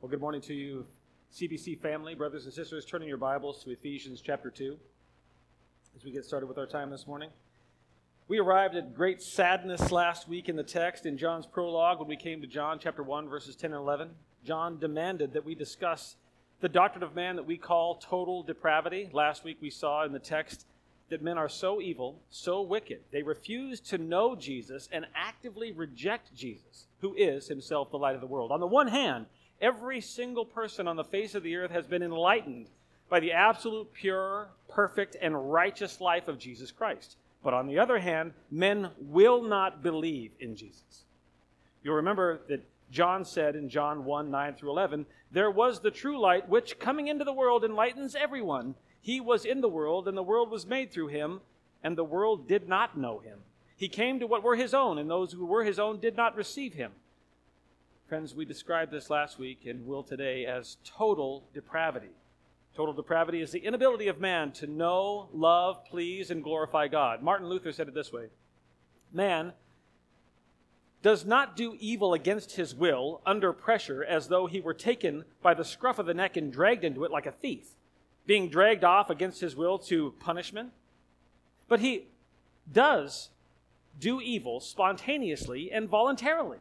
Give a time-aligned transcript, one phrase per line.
[0.00, 0.86] Well, good morning to you,
[1.30, 2.86] CBC family, brothers and sisters.
[2.86, 4.78] Turning your Bibles to Ephesians chapter 2
[5.94, 7.28] as we get started with our time this morning.
[8.26, 12.16] We arrived at great sadness last week in the text in John's prologue when we
[12.16, 14.08] came to John chapter 1, verses 10 and 11.
[14.42, 16.16] John demanded that we discuss
[16.62, 19.10] the doctrine of man that we call total depravity.
[19.12, 20.64] Last week we saw in the text
[21.10, 26.34] that men are so evil, so wicked, they refuse to know Jesus and actively reject
[26.34, 28.50] Jesus, who is himself the light of the world.
[28.50, 29.26] On the one hand,
[29.60, 32.68] Every single person on the face of the earth has been enlightened
[33.10, 37.16] by the absolute, pure, perfect, and righteous life of Jesus Christ.
[37.42, 41.04] But on the other hand, men will not believe in Jesus.
[41.82, 46.18] You'll remember that John said in John 1 9 through 11, There was the true
[46.18, 48.74] light, which coming into the world enlightens everyone.
[49.00, 51.40] He was in the world, and the world was made through him,
[51.82, 53.38] and the world did not know him.
[53.76, 56.36] He came to what were his own, and those who were his own did not
[56.36, 56.92] receive him.
[58.10, 62.10] Friends, we described this last week and will today as total depravity.
[62.74, 67.22] Total depravity is the inability of man to know, love, please, and glorify God.
[67.22, 68.26] Martin Luther said it this way
[69.12, 69.52] Man
[71.02, 75.54] does not do evil against his will under pressure as though he were taken by
[75.54, 77.76] the scruff of the neck and dragged into it like a thief,
[78.26, 80.72] being dragged off against his will to punishment.
[81.68, 82.08] But he
[82.72, 83.28] does
[84.00, 86.58] do evil spontaneously and voluntarily.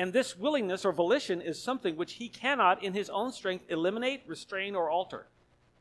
[0.00, 4.22] And this willingness or volition is something which he cannot, in his own strength, eliminate,
[4.26, 5.26] restrain, or alter.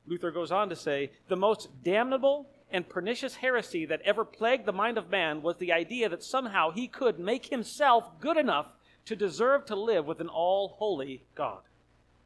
[0.05, 4.73] Luther goes on to say the most damnable and pernicious heresy that ever plagued the
[4.73, 8.67] mind of man was the idea that somehow he could make himself good enough
[9.05, 11.61] to deserve to live with an all holy God.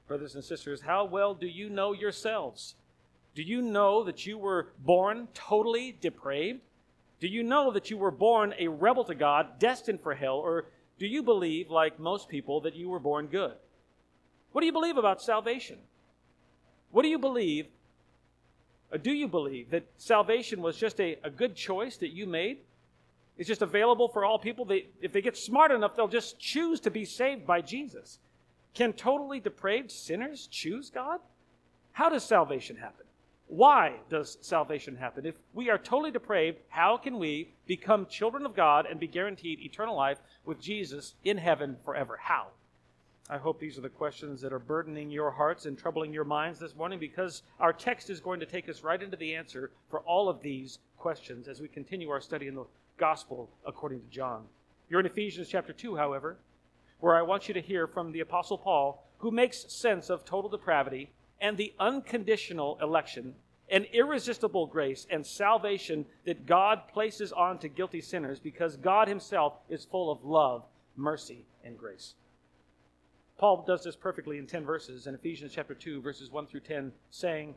[0.08, 2.74] Brothers and sisters, how well do you know yourselves?
[3.36, 6.62] Do you know that you were born totally depraved?
[7.20, 10.66] Do you know that you were born a rebel to God, destined for hell, or
[11.00, 13.54] do you believe, like most people, that you were born good?
[14.52, 15.78] What do you believe about salvation?
[16.92, 17.68] What do you believe?
[18.92, 22.60] Uh, do you believe that salvation was just a, a good choice that you made?
[23.38, 24.64] It's just available for all people.
[24.64, 28.20] They, if they get smart enough, they'll just choose to be saved by Jesus.
[28.76, 31.20] Can totally depraved sinners choose God?
[31.94, 33.06] How does salvation happen?
[33.48, 35.26] Why does salvation happen?
[35.26, 39.60] If we are totally depraved, how can we become children of God and be guaranteed
[39.60, 42.18] eternal life with Jesus in heaven forever?
[42.22, 42.48] How?
[43.30, 46.60] I hope these are the questions that are burdening your hearts and troubling your minds
[46.60, 50.02] this morning because our text is going to take us right into the answer for
[50.02, 52.66] all of these questions as we continue our study in the
[52.98, 54.44] gospel according to John.
[54.90, 56.38] You're in Ephesians chapter 2, however,
[57.00, 60.50] where I want you to hear from the Apostle Paul, who makes sense of total
[60.50, 61.12] depravity
[61.44, 63.36] and the unconditional election
[63.70, 69.54] an irresistible grace and salvation that God places on to guilty sinners because God Himself
[69.70, 70.64] is full of love,
[70.96, 72.14] mercy, and grace.
[73.38, 76.92] Paul does this perfectly in 10 verses in Ephesians chapter 2, verses 1 through 10,
[77.10, 77.56] saying,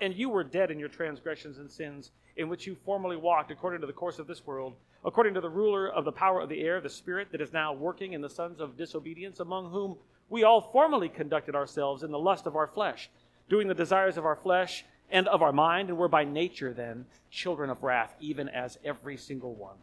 [0.00, 3.80] And you were dead in your transgressions and sins, in which you formerly walked according
[3.80, 6.60] to the course of this world, according to the ruler of the power of the
[6.60, 9.96] air, the Spirit that is now working in the sons of disobedience, among whom
[10.28, 13.10] we all formerly conducted ourselves in the lust of our flesh,
[13.48, 17.06] doing the desires of our flesh and of our mind, and we're by nature then
[17.30, 19.76] children of wrath, even as every single one.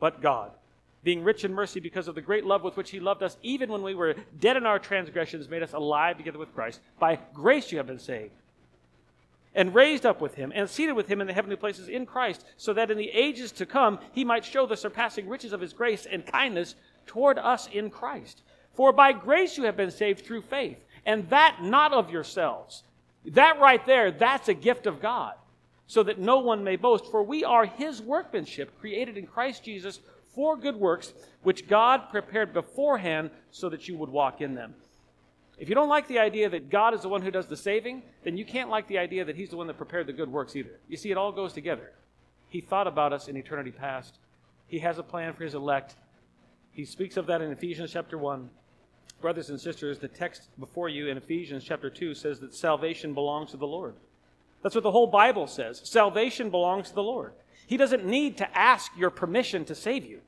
[0.00, 0.52] But God,
[1.04, 3.70] being rich in mercy because of the great love with which He loved us, even
[3.70, 6.80] when we were dead in our transgressions, made us alive together with Christ.
[6.98, 8.32] By grace you have been saved.
[9.54, 12.42] And raised up with him, and seated with him in the heavenly places in Christ,
[12.56, 15.74] so that in the ages to come he might show the surpassing riches of his
[15.74, 16.74] grace and kindness
[17.04, 18.42] toward us in Christ.
[18.74, 22.84] For by grace you have been saved through faith, and that not of yourselves.
[23.26, 25.34] That right there, that's a gift of God,
[25.86, 27.06] so that no one may boast.
[27.06, 30.00] For we are his workmanship, created in Christ Jesus
[30.34, 31.12] for good works,
[31.42, 34.74] which God prepared beforehand so that you would walk in them.
[35.58, 38.02] If you don't like the idea that God is the one who does the saving,
[38.24, 40.56] then you can't like the idea that he's the one that prepared the good works
[40.56, 40.80] either.
[40.88, 41.92] You see, it all goes together.
[42.48, 44.18] He thought about us in eternity past.
[44.66, 45.94] He has a plan for his elect.
[46.72, 48.48] He speaks of that in Ephesians chapter 1
[49.22, 53.52] brothers and sisters, the text before you in Ephesians chapter 2 says that salvation belongs
[53.52, 53.94] to the Lord.
[54.62, 55.80] That's what the whole Bible says.
[55.84, 57.32] Salvation belongs to the Lord.
[57.66, 60.20] He doesn't need to ask your permission to save you.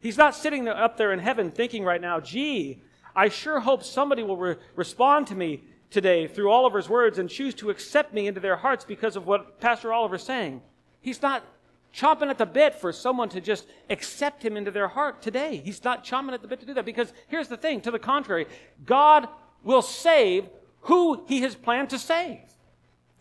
[0.00, 2.82] He's not sitting up there in heaven thinking right now, gee,
[3.16, 7.54] I sure hope somebody will re- respond to me today through Oliver's words and choose
[7.54, 10.62] to accept me into their hearts because of what Pastor Oliver's saying.
[11.00, 11.44] He's not
[11.94, 15.60] chomping at the bit for someone to just accept him into their heart today.
[15.64, 17.98] He's not chomping at the bit to do that because here's the thing to the
[17.98, 18.46] contrary,
[18.84, 19.28] God
[19.62, 20.48] will save
[20.82, 22.40] who he has planned to save.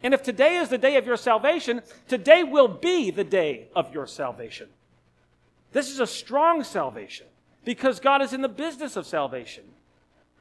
[0.03, 3.93] And if today is the day of your salvation, today will be the day of
[3.93, 4.69] your salvation.
[5.73, 7.27] This is a strong salvation
[7.63, 9.63] because God is in the business of salvation.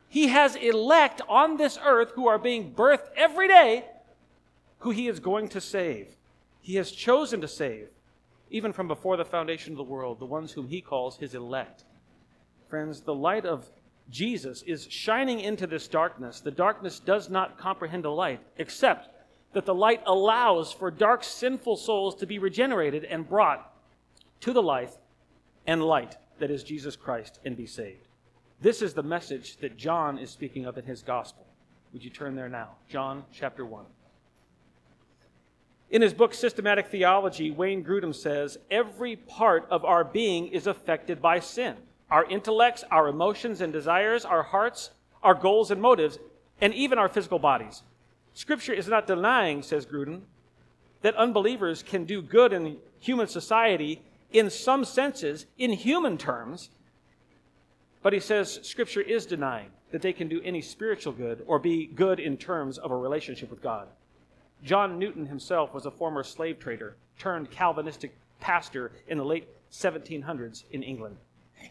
[0.08, 3.84] He has elect on this earth who are being birthed every day
[4.80, 6.16] who he is going to save.
[6.60, 7.88] He has chosen to save,
[8.50, 11.84] even from before the foundation of the world, the ones whom he calls his elect.
[12.68, 13.70] Friends, the light of
[14.10, 16.40] Jesus is shining into this darkness.
[16.40, 19.08] The darkness does not comprehend the light, except
[19.52, 23.72] that the light allows for dark, sinful souls to be regenerated and brought
[24.40, 24.94] to the life
[25.66, 28.08] and light that is Jesus Christ and be saved.
[28.60, 31.46] This is the message that John is speaking of in his gospel.
[31.92, 32.70] Would you turn there now?
[32.88, 33.84] John chapter 1.
[35.90, 41.20] In his book, Systematic Theology, Wayne Grudem says every part of our being is affected
[41.20, 41.76] by sin
[42.10, 44.90] our intellects, our emotions and desires, our hearts,
[45.22, 46.18] our goals and motives,
[46.60, 47.84] and even our physical bodies.
[48.34, 50.22] Scripture is not denying, says Grudem,
[51.02, 54.02] that unbelievers can do good in human society
[54.32, 56.70] in some senses, in human terms,
[58.02, 61.86] but he says Scripture is denying that they can do any spiritual good or be
[61.86, 63.86] good in terms of a relationship with God.
[64.62, 70.64] John Newton himself was a former slave trader turned Calvinistic pastor in the late 1700s
[70.70, 71.16] in England.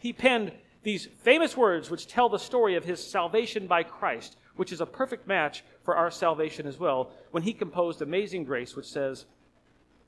[0.00, 0.52] He penned
[0.82, 4.86] these famous words which tell the story of his salvation by Christ, which is a
[4.86, 9.26] perfect match for our salvation as well, when he composed Amazing Grace, which says,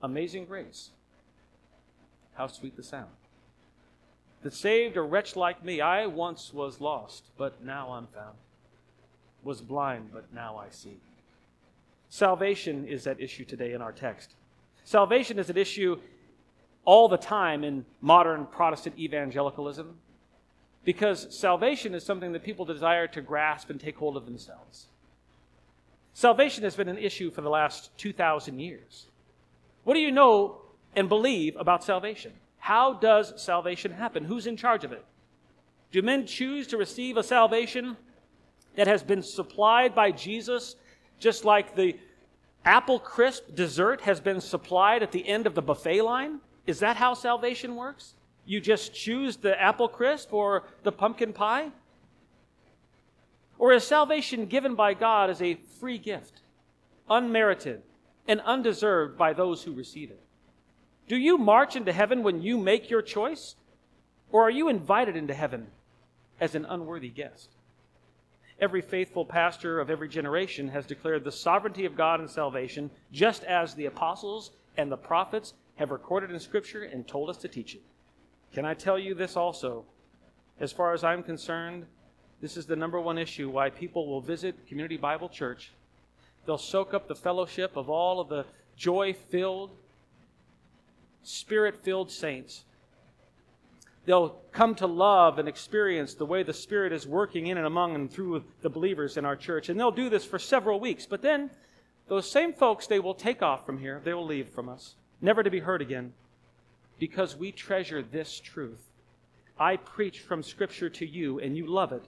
[0.03, 0.91] Amazing Grace,
[2.35, 3.11] how sweet the sound.
[4.43, 8.37] That saved a wretch like me, I once was lost, but now I'm found.
[9.45, 10.99] Was blind, but now I see.
[12.13, 14.35] Salvation is at issue today in our text.
[14.85, 15.99] Salvation is at issue
[16.85, 19.97] all the time in modern Protestant evangelicalism
[20.85, 24.89] because salvation is something that people desire to grasp and take hold of themselves.
[26.13, 29.07] Salvation has been an issue for the last 2,000 years.
[29.85, 30.61] What do you know
[30.95, 32.33] and believe about salvation?
[32.59, 34.25] How does salvation happen?
[34.25, 35.07] Who's in charge of it?
[35.91, 37.97] Do men choose to receive a salvation
[38.77, 40.77] that has been supplied by Jesus
[41.23, 41.97] just like the
[42.65, 46.41] apple crisp dessert has been supplied at the end of the buffet line?
[46.67, 48.15] Is that how salvation works?
[48.45, 51.71] You just choose the apple crisp or the pumpkin pie?
[53.59, 56.43] Or is salvation given by God as a free gift,
[57.09, 57.83] unmerited
[58.27, 60.21] and undeserved by those who receive it?
[61.07, 63.55] Do you march into heaven when you make your choice?
[64.31, 65.69] Or are you invited into heaven
[66.41, 67.51] as an unworthy guest?
[68.63, 73.43] Every faithful pastor of every generation has declared the sovereignty of God and salvation, just
[73.43, 77.75] as the apostles and the prophets have recorded in Scripture and told us to teach
[77.75, 77.83] it.
[78.55, 79.85] Can I tell you this also?
[80.61, 81.87] As far as I'm concerned,
[82.41, 85.73] this is the number one issue why people will visit Community Bible Church.
[86.47, 89.73] They'll soak up the fellowship of all of the joy filled,
[91.25, 92.63] spirit filled saints
[94.05, 97.95] They'll come to love and experience the way the Spirit is working in and among
[97.95, 99.69] and through the believers in our church.
[99.69, 101.07] And they'll do this for several weeks.
[101.07, 101.51] But then,
[102.09, 104.01] those same folks, they will take off from here.
[104.05, 106.13] They will leave from us, never to be heard again,
[106.99, 108.91] because we treasure this truth.
[109.59, 112.05] I preach from Scripture to you, and you love it,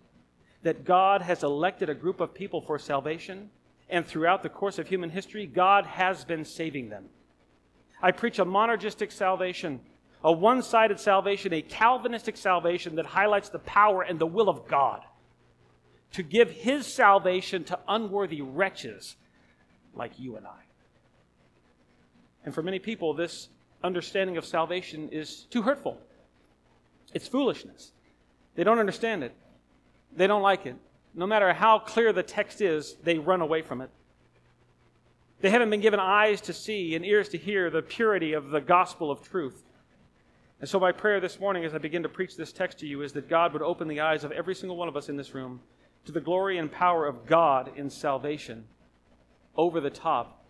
[0.62, 3.50] that God has elected a group of people for salvation,
[3.88, 7.05] and throughout the course of human history, God has been saving them.
[8.02, 9.81] I preach a monergistic salvation
[10.25, 14.67] a one sided salvation, a Calvinistic salvation that highlights the power and the will of
[14.67, 15.03] God
[16.12, 19.16] to give his salvation to unworthy wretches
[19.95, 20.62] like you and I.
[22.45, 23.49] And for many people, this
[23.83, 25.99] understanding of salvation is too hurtful.
[27.12, 27.93] It's foolishness.
[28.54, 29.35] They don't understand it,
[30.16, 30.76] they don't like it.
[31.16, 33.90] No matter how clear the text is, they run away from it.
[35.40, 38.61] They haven't been given eyes to see and ears to hear the purity of the
[38.61, 39.62] gospel of truth.
[40.64, 43.02] And so, my prayer this morning as I begin to preach this text to you
[43.02, 45.35] is that God would open the eyes of every single one of us in this
[45.35, 45.61] room
[46.06, 48.64] to the glory and power of God in salvation
[49.56, 50.42] over the top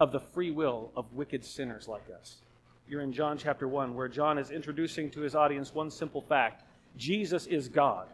[0.00, 2.38] of the free will of wicked sinners like us.
[2.88, 6.64] You're in John chapter 1, where John is introducing to his audience one simple fact
[6.96, 8.08] Jesus is God.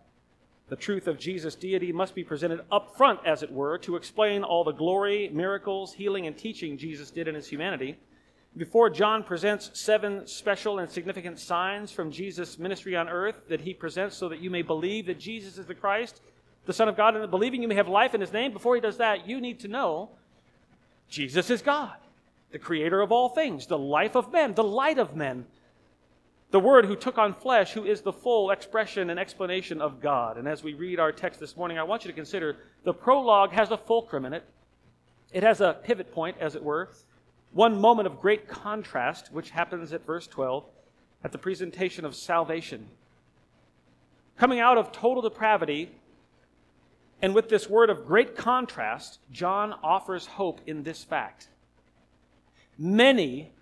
[0.69, 4.45] The truth of Jesus' deity must be presented up front, as it were, to explain
[4.45, 7.97] all the glory, miracles, healing, and teaching Jesus did in his humanity.
[8.57, 13.75] Before John presents seven special and significant signs from Jesus' ministry on earth that he
[13.75, 16.23] presents so that you may believe that Jesus is the Christ,
[16.65, 18.75] the Son of God, and that believing you may have life in his name, before
[18.75, 20.09] he does that, you need to know
[21.11, 21.97] Jesus is God,
[22.51, 25.45] the creator of all things, the life of men, the light of men,
[26.51, 30.39] the Word who took on flesh, who is the full expression and explanation of God.
[30.39, 33.53] And as we read our text this morning, I want you to consider the prologue
[33.53, 34.45] has a fulcrum in it.
[35.31, 36.89] It has a pivot point, as it were
[37.57, 40.67] one moment of great contrast, which happens at verse 12,
[41.25, 42.87] at the presentation of salvation.
[44.37, 45.91] Coming out of total depravity,
[47.23, 51.49] And with this word of great contrast, John offers hope in this fact.
[52.79, 53.53] Many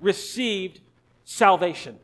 [0.00, 0.80] received
[1.24, 1.98] salvation.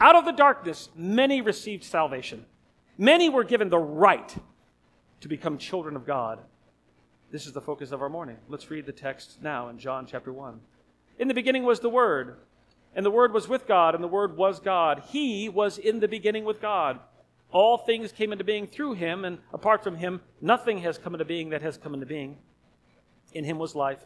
[0.00, 2.44] Out of the darkness, many received salvation.
[2.98, 4.34] Many were given the right
[5.20, 6.40] to become children of God.
[7.32, 8.36] This is the focus of our morning.
[8.50, 10.60] Let's read the text now in John chapter 1.
[11.18, 12.36] In the beginning was the Word,
[12.94, 15.02] and the Word was with God, and the Word was God.
[15.08, 17.00] He was in the beginning with God.
[17.50, 21.24] All things came into being through him, and apart from him, nothing has come into
[21.24, 22.36] being that has come into being.
[23.32, 24.04] In him was life.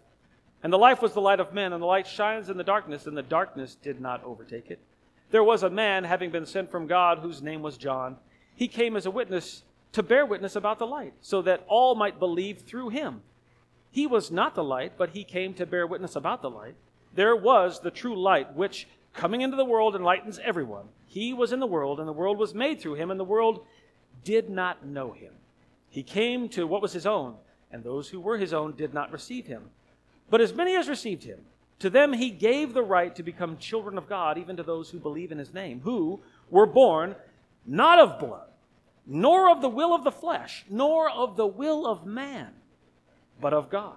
[0.63, 3.09] And the life was the light of men, and the light shines in the darkness,
[3.09, 4.79] and the darkness did not overtake it.
[5.33, 8.19] There was a man having been sent from God whose name was John.
[8.55, 12.19] He came as a witness to bear witness about the light, so that all might
[12.19, 13.23] believe through him.
[13.91, 16.75] He was not the light, but he came to bear witness about the light.
[17.15, 20.87] There was the true light, which, coming into the world, enlightens everyone.
[21.07, 23.65] He was in the world, and the world was made through him, and the world
[24.23, 25.33] did not know him.
[25.89, 27.37] He came to what was his own,
[27.73, 29.71] and those who were his own did not receive him.
[30.29, 31.41] But as many as received him,
[31.79, 34.99] to them he gave the right to become children of God, even to those who
[34.99, 37.15] believe in his name, who were born
[37.65, 38.46] not of blood,
[39.07, 42.49] nor of the will of the flesh, nor of the will of man,
[43.41, 43.97] but of God.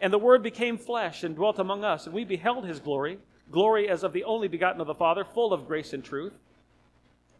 [0.00, 3.18] And the Word became flesh and dwelt among us, and we beheld his glory,
[3.50, 6.34] glory as of the only begotten of the Father, full of grace and truth.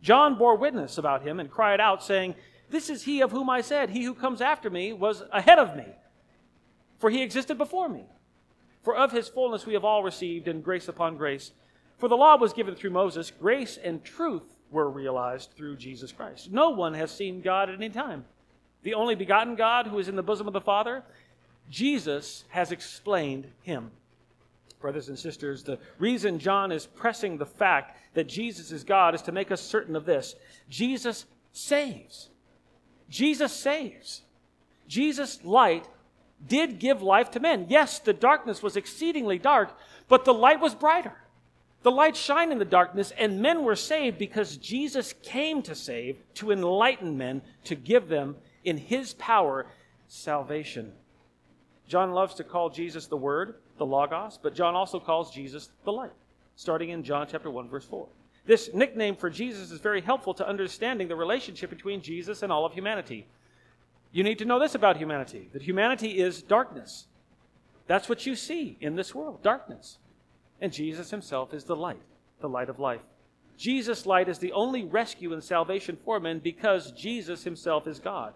[0.02, 2.34] John bore witness about him and cried out, saying,
[2.70, 5.76] This is he of whom I said, He who comes after me was ahead of
[5.76, 5.86] me
[7.04, 8.06] for he existed before me.
[8.82, 11.52] For of his fullness we have all received, and grace upon grace.
[11.98, 16.50] For the law was given through Moses, grace and truth were realized through Jesus Christ.
[16.52, 18.25] No one has seen God at any time.
[18.83, 21.02] The only begotten God who is in the bosom of the Father,
[21.71, 23.93] Jesus has explained him.
[24.81, 29.23] Brothers and sisters, the reason John is pressing the fact that Jesus is God is
[29.23, 30.35] to make us certain of this
[30.69, 32.28] Jesus saves.
[33.09, 34.23] Jesus saves.
[34.88, 35.88] Jesus' light
[36.47, 37.66] did give life to men.
[37.69, 39.75] Yes, the darkness was exceedingly dark,
[40.09, 41.16] but the light was brighter.
[41.84, 46.16] The light shined in the darkness, and men were saved because Jesus came to save,
[46.36, 49.66] to enlighten men, to give them, in his power,
[50.08, 50.92] salvation.
[51.86, 55.92] John loves to call Jesus the Word, the Logos, but John also calls Jesus the
[55.92, 56.12] Light,
[56.56, 58.08] starting in John chapter 1, verse 4.
[58.46, 62.64] This nickname for Jesus is very helpful to understanding the relationship between Jesus and all
[62.64, 63.26] of humanity.
[64.10, 67.06] You need to know this about humanity that humanity is darkness.
[67.86, 69.98] That's what you see in this world darkness.
[70.61, 72.02] And Jesus himself is the light,
[72.40, 73.02] the light of life.
[73.56, 78.34] Jesus' light is the only rescue and salvation for men because Jesus himself is God.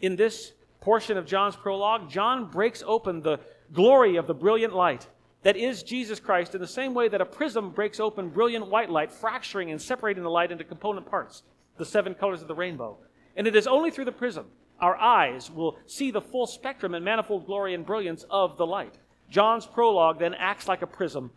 [0.00, 3.40] In this portion of John's prologue, John breaks open the
[3.72, 5.06] glory of the brilliant light
[5.44, 8.90] that is Jesus Christ in the same way that a prism breaks open brilliant white
[8.90, 11.42] light, fracturing and separating the light into component parts,
[11.76, 12.96] the seven colors of the rainbow.
[13.36, 14.46] And it is only through the prism
[14.80, 18.98] our eyes will see the full spectrum and manifold glory and brilliance of the light.
[19.34, 21.28] John's prologue then acts like a prism,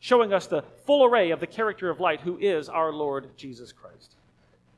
[0.00, 3.72] showing us the full array of the character of light, who is our Lord Jesus
[3.72, 4.16] Christ.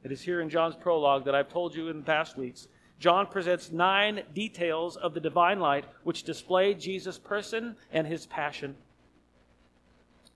[0.02, 2.66] It is here in John's prologue that I've told you in past weeks.
[2.98, 8.74] John presents nine details of the divine light which display Jesus' person and his passion.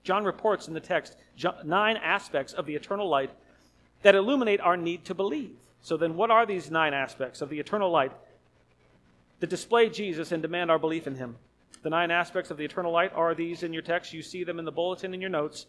[0.03, 1.17] John reports in the text
[1.65, 3.31] nine aspects of the eternal light
[4.01, 5.57] that illuminate our need to believe.
[5.81, 8.13] So then, what are these nine aspects of the eternal light
[9.41, 11.35] that display Jesus and demand our belief in him?
[11.81, 14.13] The nine aspects of the eternal light are these in your text.
[14.13, 15.65] You see them in the bulletin in your notes.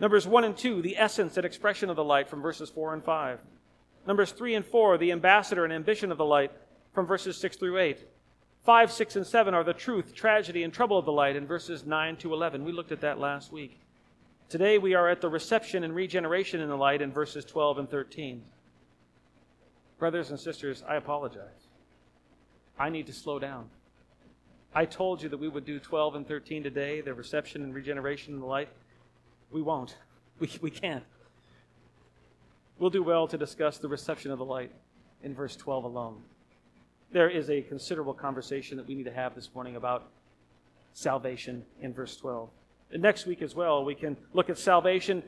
[0.00, 3.04] Numbers 1 and 2, the essence and expression of the light from verses 4 and
[3.04, 3.40] 5.
[4.06, 6.52] Numbers 3 and 4, the ambassador and ambition of the light
[6.94, 7.98] from verses 6 through 8.
[8.64, 11.84] 5, 6, and 7 are the truth, tragedy, and trouble of the light in verses
[11.84, 12.64] 9 to 11.
[12.64, 13.78] We looked at that last week.
[14.48, 17.90] Today we are at the reception and regeneration in the light in verses 12 and
[17.90, 18.42] 13.
[19.98, 21.68] Brothers and sisters, I apologize.
[22.78, 23.68] I need to slow down.
[24.74, 28.34] I told you that we would do 12 and 13 today, the reception and regeneration
[28.34, 28.68] and the light.
[29.50, 29.96] We won't.
[30.38, 31.04] We, we can't.
[32.78, 34.72] We'll do well to discuss the reception of the light
[35.22, 36.22] in verse 12 alone.
[37.12, 40.08] There is a considerable conversation that we need to have this morning about
[40.94, 42.48] salvation in verse 12.
[42.92, 45.22] And next week as well, we can look at salvation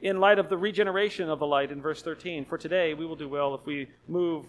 [0.00, 2.44] in light of the regeneration of the light in verse 13.
[2.44, 4.46] For today, we will do well if we move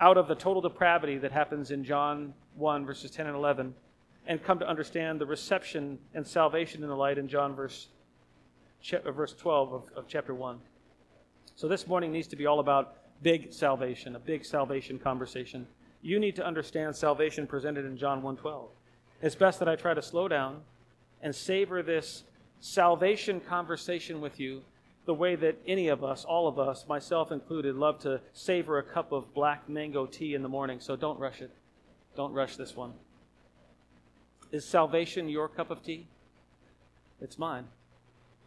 [0.00, 3.74] out of the total depravity that happens in John 1, verses 10 and 11,
[4.26, 7.88] and come to understand the reception and salvation in the light in John verse,
[8.92, 10.58] uh, verse 12 of, of chapter 1.
[11.54, 15.66] So this morning needs to be all about big salvation, a big salvation conversation.
[16.00, 18.70] You need to understand salvation presented in John 1:12.
[19.20, 20.62] It's best that I try to slow down
[21.20, 22.24] and savor this
[22.60, 24.62] salvation conversation with you
[25.06, 28.82] the way that any of us, all of us, myself included, love to savor a
[28.82, 31.50] cup of black mango tea in the morning, so don't rush it.
[32.16, 32.92] Don't rush this one.
[34.52, 36.06] Is salvation your cup of tea?
[37.20, 37.64] It's mine.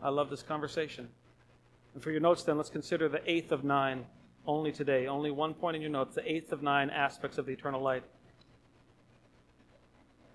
[0.01, 1.09] I love this conversation.
[1.93, 4.05] And for your notes, then, let's consider the eighth of nine
[4.45, 5.07] only today.
[5.07, 8.03] Only one point in your notes the eighth of nine aspects of the eternal light.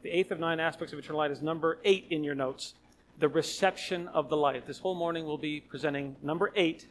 [0.02, 2.74] The eighth of nine aspects of eternal light is number eight in your notes
[3.18, 4.66] the reception of the light.
[4.66, 6.86] This whole morning we'll be presenting number eight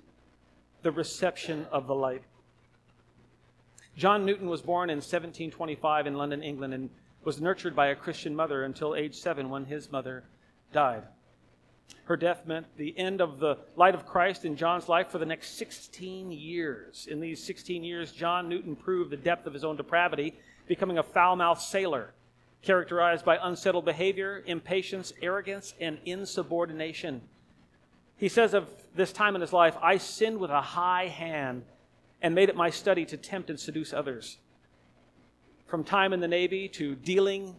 [0.82, 2.24] the reception of the light.
[3.96, 6.90] John Newton was born in 1725 in London, England, and
[7.24, 10.24] was nurtured by a Christian mother until age seven when his mother
[10.72, 11.04] died.
[12.04, 15.26] Her death meant the end of the light of Christ in John's life for the
[15.26, 17.08] next 16 years.
[17.10, 20.36] In these 16 years, John Newton proved the depth of his own depravity,
[20.68, 22.14] becoming a foul mouthed sailor,
[22.62, 27.22] characterized by unsettled behavior, impatience, arrogance, and insubordination.
[28.18, 31.64] He says of this time in his life, I sinned with a high hand
[32.22, 34.38] and made it my study to tempt and seduce others.
[35.68, 37.56] From time in the Navy to dealing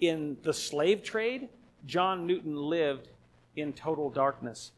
[0.00, 1.48] in the slave trade,
[1.86, 3.08] John Newton lived
[3.56, 4.72] in total darkness.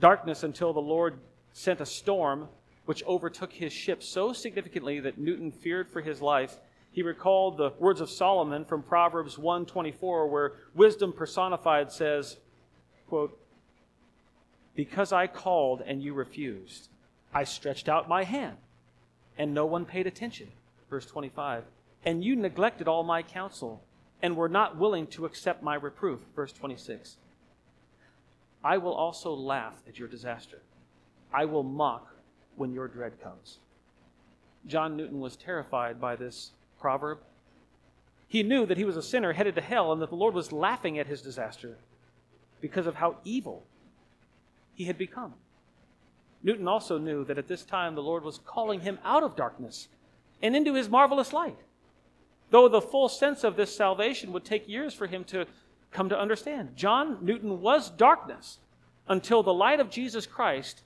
[0.00, 1.18] Darkness until the Lord
[1.52, 2.48] sent a storm
[2.86, 6.58] which overtook his ship so significantly that Newton feared for his life.
[6.96, 12.38] He recalled the words of Solomon from Proverbs 124 where wisdom personified says,
[13.06, 13.38] quote,
[14.74, 16.88] "Because I called and you refused,
[17.34, 18.56] I stretched out my hand
[19.36, 20.52] and no one paid attention."
[20.88, 21.66] Verse 25.
[22.02, 23.82] "And you neglected all my counsel
[24.22, 27.18] and were not willing to accept my reproof." Verse 26.
[28.64, 30.62] I will also laugh at your disaster.
[31.30, 32.16] I will mock
[32.54, 33.58] when your dread comes.
[34.64, 37.18] John Newton was terrified by this proverb.
[38.28, 40.52] He knew that he was a sinner headed to hell and that the Lord was
[40.52, 41.76] laughing at his disaster
[42.60, 43.64] because of how evil
[44.74, 45.34] he had become.
[46.42, 49.88] Newton also knew that at this time the Lord was calling him out of darkness
[50.42, 51.58] and into his marvelous light.
[52.50, 55.46] Though the full sense of this salvation would take years for him to
[55.90, 56.76] come to understand.
[56.76, 58.58] John Newton was darkness
[59.08, 60.82] until the light of Jesus Christ,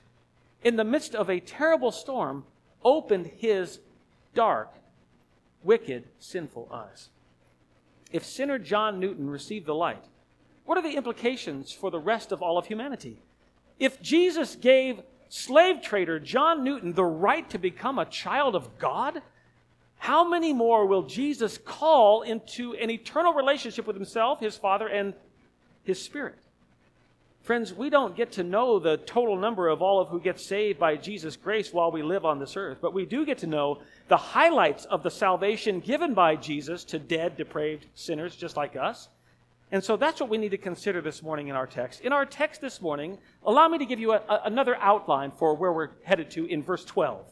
[0.63, 2.45] in the midst of a terrible storm,
[2.85, 3.81] opened his
[4.35, 4.73] dark,
[5.63, 7.09] wicked, sinful eyes.
[8.13, 10.05] If sinner John Newton received the light,
[10.65, 13.23] what are the implications for the rest of all of humanity?
[13.79, 19.23] If Jesus gave slave trader John Newton the right to become a child of God,
[19.97, 25.15] how many more will Jesus call into an eternal relationship with himself, his Father, and
[25.83, 26.39] his Spirit?
[27.43, 30.79] Friends, we don't get to know the total number of all of who get saved
[30.79, 33.81] by Jesus' grace while we live on this earth, but we do get to know
[34.09, 39.09] the highlights of the salvation given by Jesus to dead, depraved sinners just like us.
[39.73, 42.03] And so that's what we need to consider this morning in our text.
[42.03, 45.55] In our text this morning, allow me to give you a, a, another outline for
[45.55, 47.25] where we're headed to in verse 12.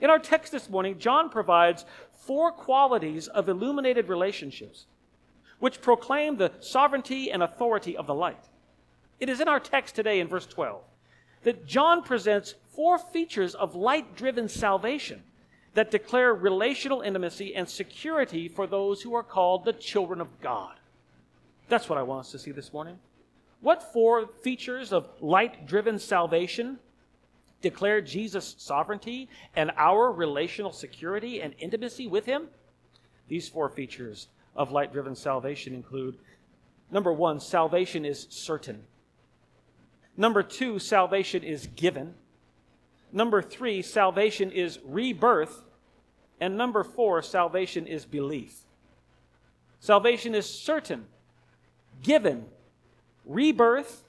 [0.00, 4.86] In our text this morning, John provides four qualities of illuminated relationships
[5.58, 8.48] which proclaim the sovereignty and authority of the light.
[9.22, 10.82] It is in our text today in verse 12
[11.44, 15.22] that John presents four features of light driven salvation
[15.74, 20.74] that declare relational intimacy and security for those who are called the children of God.
[21.68, 22.98] That's what I want us to see this morning.
[23.60, 26.80] What four features of light driven salvation
[27.60, 32.48] declare Jesus' sovereignty and our relational security and intimacy with Him?
[33.28, 36.18] These four features of light driven salvation include
[36.90, 38.82] number one, salvation is certain.
[40.16, 42.14] Number two, salvation is given.
[43.12, 45.62] Number three, salvation is rebirth.
[46.40, 48.62] And number four, salvation is belief.
[49.80, 51.06] Salvation is certain,
[52.02, 52.46] given,
[53.24, 54.04] rebirth,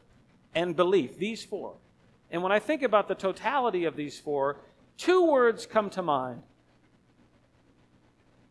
[0.55, 1.17] and belief.
[1.17, 1.75] These four.
[2.31, 4.57] And when I think about the totality of these four,
[4.97, 6.43] two words come to mind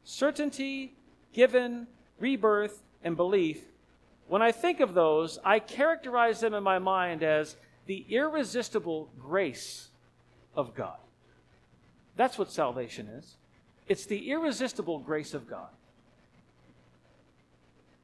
[0.05, 0.95] certainty,
[1.33, 1.87] given,
[2.19, 3.63] rebirth, and belief.
[4.29, 7.57] When I think of those, I characterize them in my mind as
[7.87, 9.89] the irresistible grace
[10.55, 10.97] of God.
[12.17, 13.37] That's what salvation is.
[13.89, 15.69] It's the irresistible grace of God.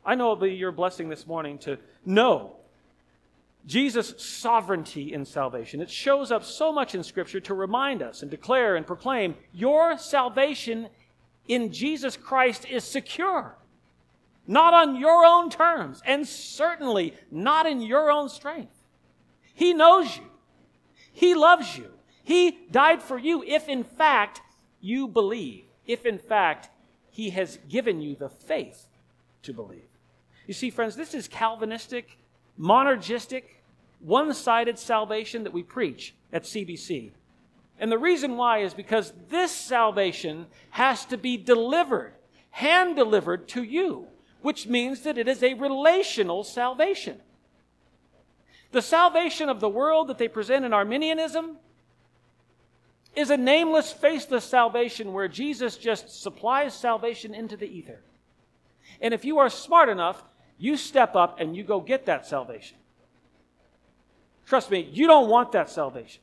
[0.04, 2.56] I know it'll be your blessing this morning to know
[3.66, 5.82] Jesus' sovereignty in salvation.
[5.82, 9.98] It shows up so much in Scripture to remind us and declare and proclaim your
[9.98, 10.88] salvation
[11.48, 13.56] in Jesus Christ is secure,
[14.48, 18.74] not on your own terms, and certainly not in your own strength.
[19.54, 20.24] He knows you,
[21.12, 21.90] He loves you,
[22.24, 24.40] He died for you if in fact
[24.80, 26.70] you believe, if in fact
[27.10, 28.86] He has given you the faith
[29.42, 29.82] to believe.
[30.46, 32.16] You see, friends, this is Calvinistic,
[32.58, 33.42] monergistic,
[34.00, 37.10] one sided salvation that we preach at CBC.
[37.78, 42.14] And the reason why is because this salvation has to be delivered,
[42.50, 44.08] hand delivered to you,
[44.48, 47.20] which means that it is a relational salvation.
[48.72, 51.58] The salvation of the world that they present in Arminianism
[53.14, 58.00] is a nameless, faceless salvation where Jesus just supplies salvation into the ether.
[59.02, 60.24] And if you are smart enough,
[60.56, 62.78] you step up and you go get that salvation.
[64.46, 66.22] Trust me, you don't want that salvation.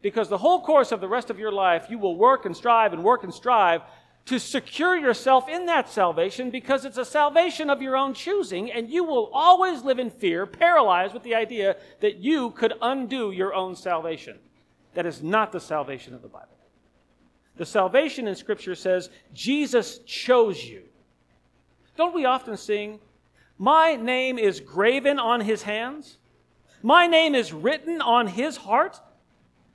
[0.00, 2.94] Because the whole course of the rest of your life, you will work and strive
[2.94, 3.82] and work and strive
[4.26, 8.88] to secure yourself in that salvation because it's a salvation of your own choosing, and
[8.88, 13.52] you will always live in fear, paralyzed with the idea that you could undo your
[13.52, 14.38] own salvation.
[14.94, 16.48] That is not the salvation of the Bible.
[17.56, 20.82] The salvation in Scripture says Jesus chose you.
[21.96, 23.00] Don't we often sing,
[23.58, 26.18] My name is graven on his hands?
[26.82, 29.00] My name is written on his heart?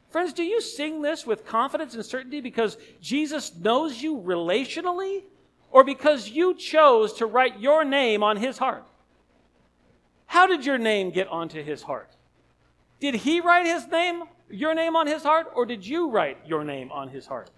[0.10, 5.24] Friends, do you sing this with confidence and certainty because Jesus knows you relationally
[5.72, 8.86] or because you chose to write your name on his heart?
[10.26, 12.10] How did your name get onto his heart?
[13.00, 16.64] Did he write his name, your name on his heart, or did you write your
[16.64, 17.52] name on his heart?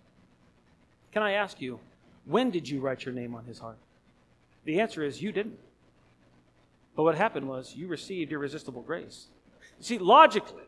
[1.11, 1.79] Can I ask you,
[2.25, 3.77] when did you write your name on his heart?
[4.65, 5.57] The answer is you didn't.
[6.95, 9.27] But what happened was you received irresistible grace.
[9.79, 10.63] See, logically,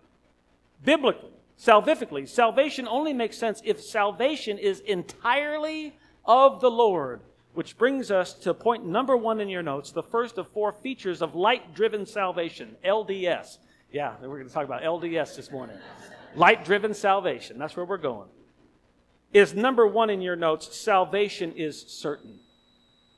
[0.84, 1.30] biblically,
[1.64, 5.96] salvifically, salvation only makes sense if salvation is entirely
[6.26, 7.22] of the Lord.
[7.54, 11.22] Which brings us to point number one in your notes, the first of four features
[11.22, 13.60] of light driven salvation, LDS.
[13.92, 15.78] Yeah, we're going to talk about LDS this morning.
[16.36, 18.28] light driven salvation, that's where we're going.
[19.34, 22.40] Is number one in your notes, salvation is certain.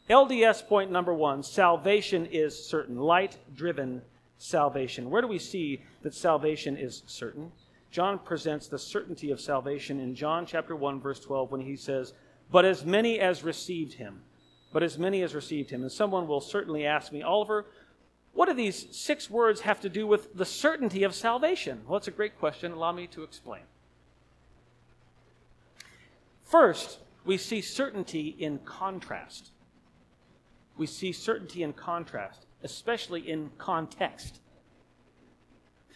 [0.09, 4.01] LDS point number one salvation is certain, light driven
[4.37, 5.09] salvation.
[5.09, 7.51] Where do we see that salvation is certain?
[7.95, 12.13] John presents the certainty of salvation in John chapter 1 verse 12 when he says,
[12.51, 14.21] "But as many as received him,
[14.73, 17.67] but as many as received him." And someone will certainly ask me, "Oliver,
[18.33, 22.09] what do these six words have to do with the certainty of salvation?" Well, it's
[22.09, 22.73] a great question.
[22.73, 23.63] Allow me to explain.
[26.43, 29.51] First, we see certainty in contrast.
[30.75, 34.41] We see certainty in contrast, especially in context.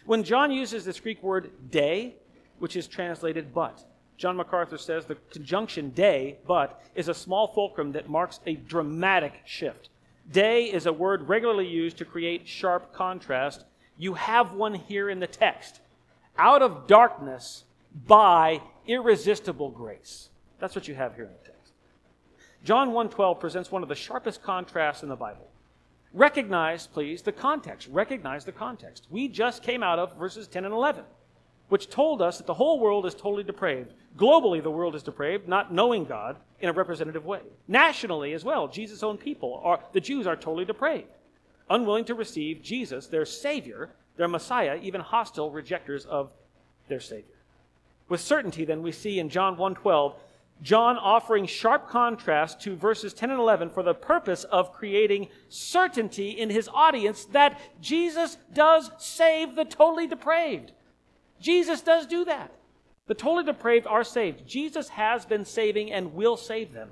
[0.10, 2.16] When John uses this Greek word de,
[2.58, 3.86] which is translated but,
[4.18, 9.34] John MacArthur says the conjunction de, but, is a small fulcrum that marks a dramatic
[9.46, 9.90] shift.
[10.32, 13.66] De is a word regularly used to create sharp contrast.
[14.00, 15.80] You have one here in the text.
[16.40, 17.66] Out of darkness
[18.08, 20.30] by irresistible grace.
[20.58, 21.74] That's what you have here in the text.
[22.64, 25.49] John 1:12 presents one of the sharpest contrasts in the Bible.
[26.14, 27.88] Recognize, please, the context.
[27.92, 29.08] Recognize the context.
[29.10, 31.04] We just came out of verses 10 and 11,
[31.70, 33.94] which told us that the whole world is totally depraved.
[34.18, 37.42] Globally, the world is depraved, not knowing God in a representative way.
[37.68, 41.08] Nationally, as well, Jesus' own people, are, the Jews, are totally depraved,
[41.70, 46.32] unwilling to receive Jesus, their Savior, their Messiah, even hostile rejectors of
[46.88, 47.36] their Savior.
[48.10, 50.16] With certainty, then, we see in John 1:12
[50.62, 56.32] John offering sharp contrast to verses 10 and 11 for the purpose of creating certainty
[56.32, 60.74] in his audience that Jesus does save the totally depraved.
[61.40, 62.52] Jesus does do that.
[63.08, 64.46] The totally depraved are saved.
[64.46, 66.90] Jesus has been saving and will save them.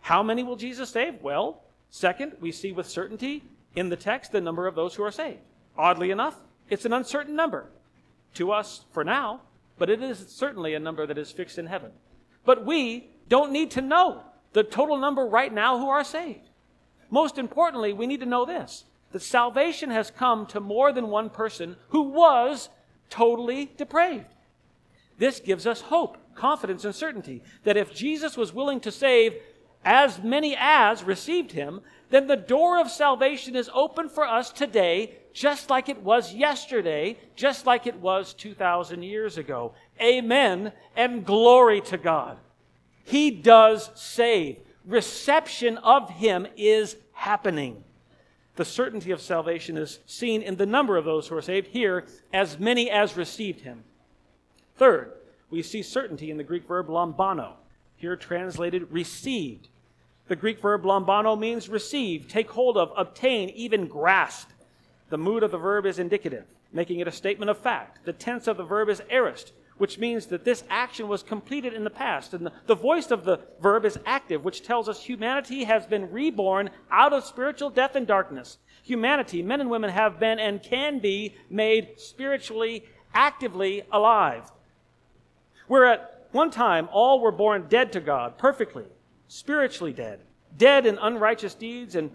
[0.00, 1.22] How many will Jesus save?
[1.22, 3.44] Well, second, we see with certainty
[3.76, 5.38] in the text the number of those who are saved.
[5.78, 7.70] Oddly enough, it's an uncertain number
[8.34, 9.40] to us for now,
[9.78, 11.92] but it is certainly a number that is fixed in heaven.
[12.44, 16.50] But we don't need to know the total number right now who are saved.
[17.10, 21.30] Most importantly, we need to know this that salvation has come to more than one
[21.30, 22.68] person who was
[23.08, 24.26] totally depraved.
[25.18, 29.34] This gives us hope, confidence, and certainty that if Jesus was willing to save
[29.84, 35.16] as many as received him, then the door of salvation is open for us today,
[35.32, 39.74] just like it was yesterday, just like it was 2,000 years ago.
[40.00, 42.38] Amen and glory to God.
[43.04, 44.58] He does save.
[44.86, 47.82] Reception of Him is happening.
[48.56, 52.06] The certainty of salvation is seen in the number of those who are saved here,
[52.32, 53.82] as many as received Him.
[54.76, 55.12] Third,
[55.50, 57.54] we see certainty in the Greek verb lambano,
[57.96, 59.68] here translated received.
[60.26, 64.48] The Greek verb lambano means receive, take hold of, obtain, even grasp.
[65.10, 68.04] The mood of the verb is indicative, making it a statement of fact.
[68.06, 71.84] The tense of the verb is aorist, which means that this action was completed in
[71.84, 72.32] the past.
[72.32, 76.10] And the, the voice of the verb is active, which tells us humanity has been
[76.10, 78.56] reborn out of spiritual death and darkness.
[78.82, 84.50] Humanity, men and women, have been and can be made spiritually, actively alive.
[85.68, 88.84] Where at one time all were born dead to God, perfectly,
[89.34, 90.20] spiritually dead,
[90.56, 92.08] dead in unrighteous deeds and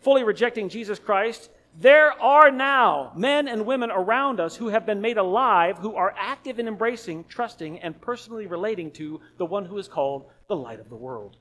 [0.00, 5.00] fully rejecting Jesus Christ, there are now men and women around us who have been
[5.00, 9.78] made alive, who are active in embracing, trusting, and personally relating to the one who
[9.78, 11.36] is called the light of the world.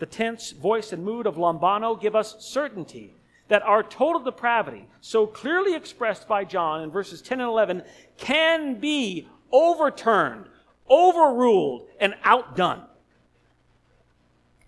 [0.00, 3.14] The tense voice and mood of Lambano give us certainty
[3.46, 7.82] that our total depravity, so clearly expressed by John in verses 10 and 11,
[8.16, 10.46] can be overturned,
[10.90, 12.82] overruled, and outdone.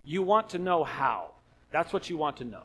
[0.07, 1.33] You want to know how.
[1.73, 2.63] That's what you want to know.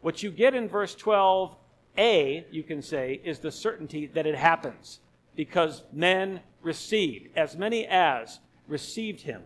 [0.00, 5.00] What you get in verse 12a, you can say, is the certainty that it happens
[5.36, 9.42] because men received, as many as received him.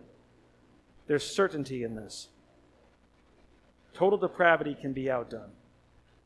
[1.07, 2.27] There's certainty in this.
[3.93, 5.49] Total depravity can be outdone.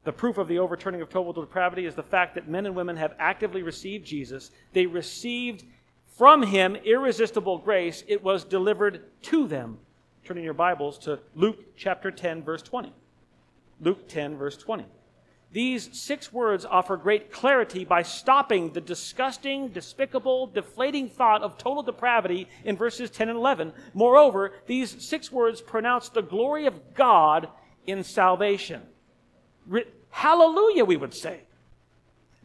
[0.04, 2.98] The proof of the overturning of total depravity is the fact that men and women
[2.98, 4.52] have actively received Jesus.
[4.74, 5.64] They received
[6.18, 8.04] from him irresistible grace.
[8.08, 9.78] It was delivered to them.
[10.24, 12.94] Turning your Bibles to Luke chapter 10, verse 20.
[13.80, 14.86] Luke 10, verse 20.
[15.52, 21.84] These six words offer great clarity by stopping the disgusting, despicable, deflating thought of total
[21.84, 23.74] depravity in verses 10 and 11.
[23.94, 27.50] Moreover, these six words pronounce the glory of God
[27.88, 28.84] in salvation.
[30.12, 31.42] Hallelujah, we would say.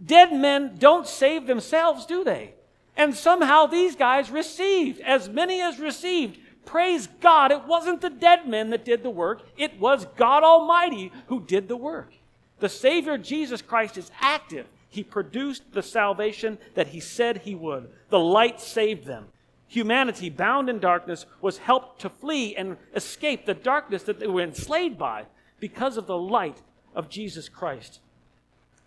[0.05, 2.55] Dead men don't save themselves, do they?
[2.97, 8.47] And somehow these guys received, as many as received, Praise God, it wasn't the dead
[8.47, 12.13] men that did the work, it was God Almighty who did the work.
[12.59, 14.67] The Savior Jesus Christ is active.
[14.89, 17.89] He produced the salvation that He said He would.
[18.11, 19.27] The light saved them.
[19.69, 24.43] Humanity, bound in darkness, was helped to flee and escape the darkness that they were
[24.43, 25.27] enslaved by
[25.61, 26.63] because of the light
[26.95, 28.01] of Jesus Christ.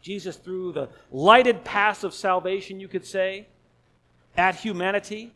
[0.02, 3.48] Jesus, through the lighted path of salvation, you could say,
[4.38, 5.34] at humanity,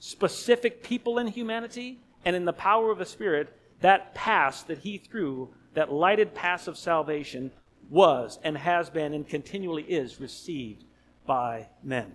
[0.00, 4.98] specific people in humanity and in the power of the Spirit, that pass that he
[4.98, 7.52] threw, that lighted pass of salvation,
[7.88, 10.84] was and has been and continually is received
[11.26, 12.12] by men.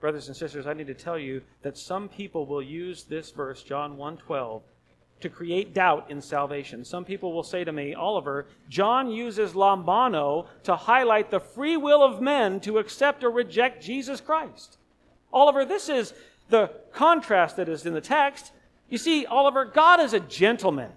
[0.00, 3.62] Brothers and sisters, I need to tell you that some people will use this verse,
[3.62, 4.62] John 1:12,
[5.20, 6.84] to create doubt in salvation.
[6.84, 12.02] Some people will say to me, Oliver, John uses lambano to highlight the free will
[12.02, 14.78] of men to accept or reject Jesus Christ.
[15.32, 16.14] Oliver, this is
[16.50, 18.52] the contrast that is in the text.
[18.88, 20.90] You see, Oliver, God is a gentleman.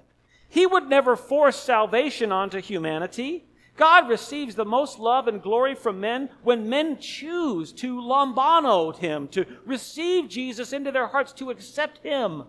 [0.49, 3.45] He would never force salvation onto humanity.
[3.75, 9.27] God receives the most love and glory from men when men choose to lambano him,
[9.29, 12.43] to receive Jesus into their hearts, to accept him.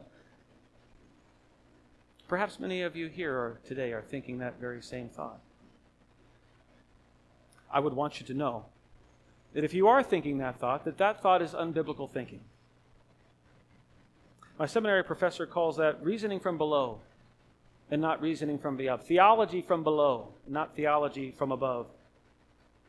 [2.29, 5.40] Perhaps many of you here today are thinking that very same thought.
[7.71, 8.67] I would want you to know
[9.55, 12.40] that if you are thinking that thought, that that thought is unbiblical thinking.
[14.59, 17.01] My seminary professor calls that reasoning from below
[17.90, 19.05] and not reasoning from above.
[19.05, 21.87] Theology from below, not theology from above.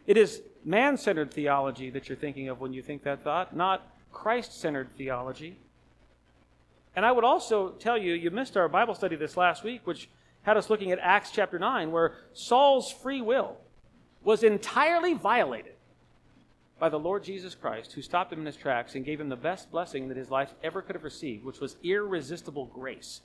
[0.05, 3.87] It is man centered theology that you're thinking of when you think that thought, not
[4.11, 5.57] Christ centered theology.
[6.95, 10.07] And I would also tell you, you missed our Bible study this last week, which
[10.43, 13.57] had us looking at Acts chapter 9, where Saul's free will
[14.23, 15.74] was entirely violated
[16.77, 19.35] by the Lord Jesus Christ, who stopped him in his tracks and gave him the
[19.35, 23.21] best blessing that his life ever could have received, which was irresistible grace,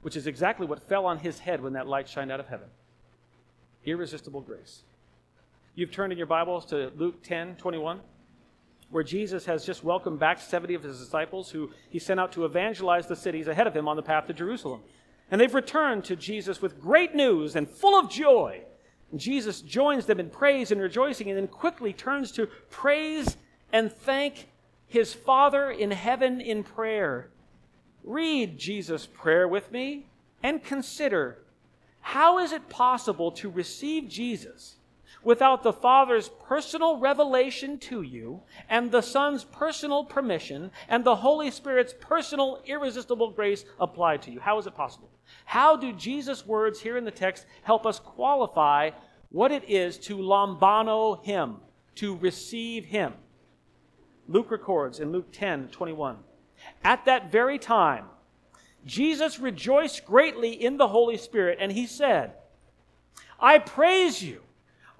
[0.00, 2.68] which is exactly what fell on his head when that light shined out of heaven.
[3.84, 4.82] Irresistible grace.
[5.74, 8.00] You've turned in your Bibles to Luke 10 21,
[8.90, 12.44] where Jesus has just welcomed back 70 of his disciples who he sent out to
[12.44, 14.80] evangelize the cities ahead of him on the path to Jerusalem.
[15.30, 18.62] And they've returned to Jesus with great news and full of joy
[19.16, 23.36] Jesus joins them in praise and rejoicing and then quickly turns to praise
[23.72, 24.48] and thank
[24.86, 27.30] his Father in heaven in prayer.
[28.04, 30.06] Read Jesus' prayer with me
[30.42, 31.38] and consider
[32.00, 34.76] how is it possible to receive Jesus
[35.24, 41.50] without the Father's personal revelation to you and the Son's personal permission and the Holy
[41.50, 44.40] Spirit's personal irresistible grace applied to you?
[44.40, 45.10] How is it possible?
[45.44, 48.90] How do Jesus' words here in the text help us qualify
[49.30, 51.56] what it is to lambano him,
[51.96, 53.14] to receive him?
[54.28, 56.18] Luke records in Luke 10 21.
[56.84, 58.06] At that very time,
[58.84, 62.34] Jesus rejoiced greatly in the Holy Spirit, and he said,
[63.38, 64.42] I praise you,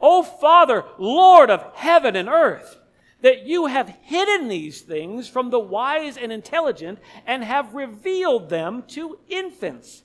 [0.03, 2.79] O Father, Lord of heaven and earth
[3.23, 8.83] that you have hidden these things from the wise and intelligent and have revealed them
[8.89, 10.03] to infants.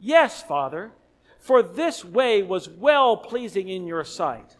[0.00, 0.90] Yes, Father,
[1.38, 4.56] for this way was well pleasing in your sight.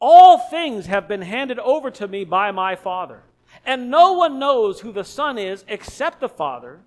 [0.00, 3.22] All things have been handed over to me by my Father,
[3.64, 6.80] and no one knows who the Son is except the Father,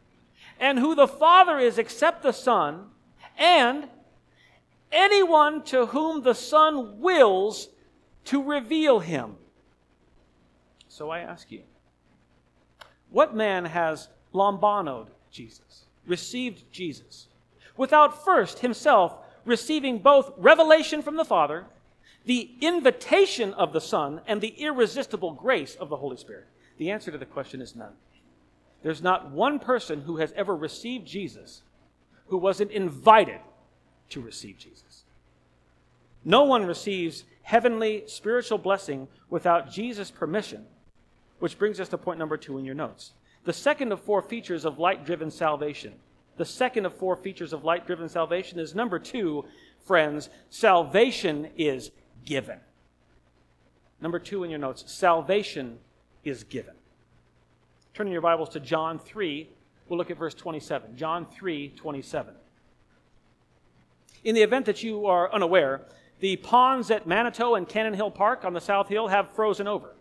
[0.60, 2.89] and who the Father is except the Son,
[3.38, 3.88] and
[4.95, 7.69] anyone to whom the Son wills
[8.25, 9.36] to reveal him.
[10.88, 11.62] So I ask you,
[13.12, 17.27] what man has lambanoed Jesus, received Jesus,
[17.77, 21.65] without first himself receiving both revelation from the Father,
[22.25, 26.47] the invitation of the Son, and the irresistible grace of the Holy Spirit?
[26.77, 27.93] The answer to the question is none.
[28.81, 31.62] There's not one person who has ever received Jesus
[32.27, 33.39] who wasn't invited
[34.10, 35.04] to receive Jesus.
[36.24, 40.65] No one receives heavenly spiritual blessing without Jesus' permission,
[41.39, 43.13] which brings us to point number two in your notes.
[43.44, 45.94] The second of four features of light driven salvation.
[46.38, 49.46] The second of four features of light driven salvation is number two,
[49.86, 51.91] friends, salvation is
[52.26, 52.60] given.
[54.02, 55.78] Number two in your notes, salvation
[56.24, 56.74] is given.
[57.94, 59.48] Turning your Bibles to John 3,
[59.88, 60.98] we'll look at verse 27.
[60.98, 62.34] John 3, 27.
[64.26, 65.82] In the event that you are unaware,
[66.20, 69.94] the ponds at Manito and Cannon Hill Park on the South Hill have frozen over.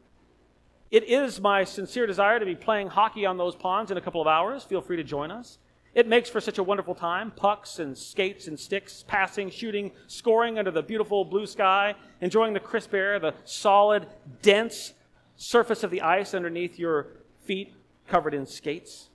[0.90, 4.22] It is my sincere desire to be playing hockey on those ponds in a couple
[4.22, 4.64] of hours.
[4.64, 5.58] Feel free to join us.
[5.94, 10.58] It makes for such a wonderful time pucks and skates and sticks, passing, shooting, scoring
[10.58, 14.06] under the beautiful blue sky, enjoying the crisp air, the solid,
[14.40, 14.94] dense
[15.36, 17.08] surface of the ice underneath your
[17.44, 17.74] feet
[18.08, 19.10] covered in skates.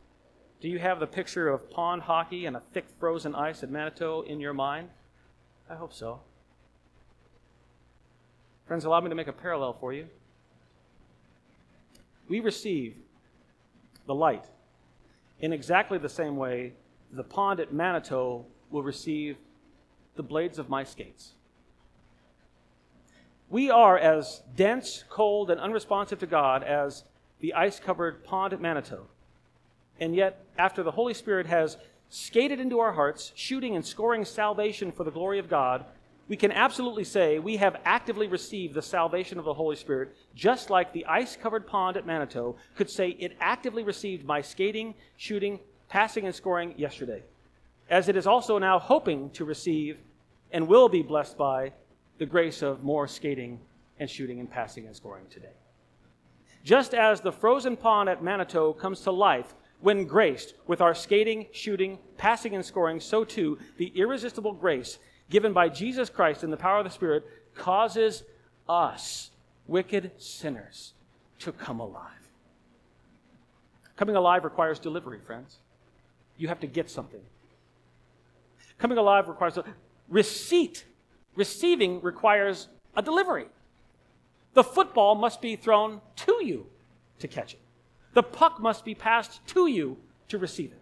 [0.61, 4.21] Do you have the picture of pond hockey and a thick frozen ice at Manito
[4.21, 4.89] in your mind?
[5.69, 6.21] I hope so.
[8.65, 10.07] Friends, allow me to make a parallel for you.
[12.27, 12.95] We receive
[14.05, 14.45] the light
[15.39, 16.73] in exactly the same way
[17.11, 19.37] the pond at Manito will receive
[20.15, 21.33] the blades of my skates.
[23.49, 27.03] We are as dense, cold, and unresponsive to God as
[27.39, 29.07] the ice covered pond at Manito.
[29.99, 31.77] And yet, after the Holy Spirit has
[32.09, 35.85] skated into our hearts, shooting and scoring salvation for the glory of God,
[36.27, 40.69] we can absolutely say we have actively received the salvation of the Holy Spirit, just
[40.69, 45.59] like the ice covered pond at Manito could say it actively received my skating, shooting,
[45.87, 47.23] passing, and scoring yesterday,
[47.89, 49.97] as it is also now hoping to receive
[50.51, 51.73] and will be blessed by
[52.19, 53.59] the grace of more skating
[53.99, 55.53] and shooting and passing and scoring today.
[56.63, 61.47] Just as the frozen pond at Manito comes to life when graced with our skating,
[61.51, 66.57] shooting, passing, and scoring, so too the irresistible grace given by Jesus Christ in the
[66.57, 68.23] power of the Spirit causes
[68.67, 69.31] us,
[69.67, 70.93] wicked sinners,
[71.39, 72.03] to come alive.
[73.95, 75.57] Coming alive requires delivery, friends.
[76.37, 77.21] You have to get something.
[78.77, 79.65] Coming alive requires a
[80.07, 80.85] receipt.
[81.35, 83.47] Receiving requires a delivery.
[84.53, 86.65] The football must be thrown to you
[87.19, 87.59] to catch it.
[88.13, 89.97] The puck must be passed to you
[90.29, 90.81] to receive it.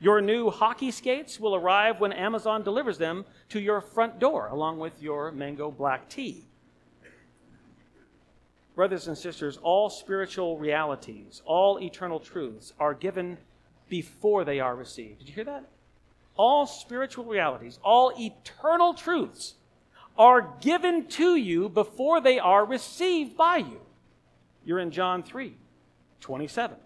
[0.00, 4.78] Your new hockey skates will arrive when Amazon delivers them to your front door, along
[4.78, 6.46] with your mango black tea.
[8.74, 13.36] Brothers and sisters, all spiritual realities, all eternal truths are given
[13.90, 15.18] before they are received.
[15.18, 15.68] Did you hear that?
[16.36, 19.54] All spiritual realities, all eternal truths
[20.16, 23.80] are given to you before they are received by you.
[24.64, 25.54] You're in John 3
[26.20, 26.76] 27,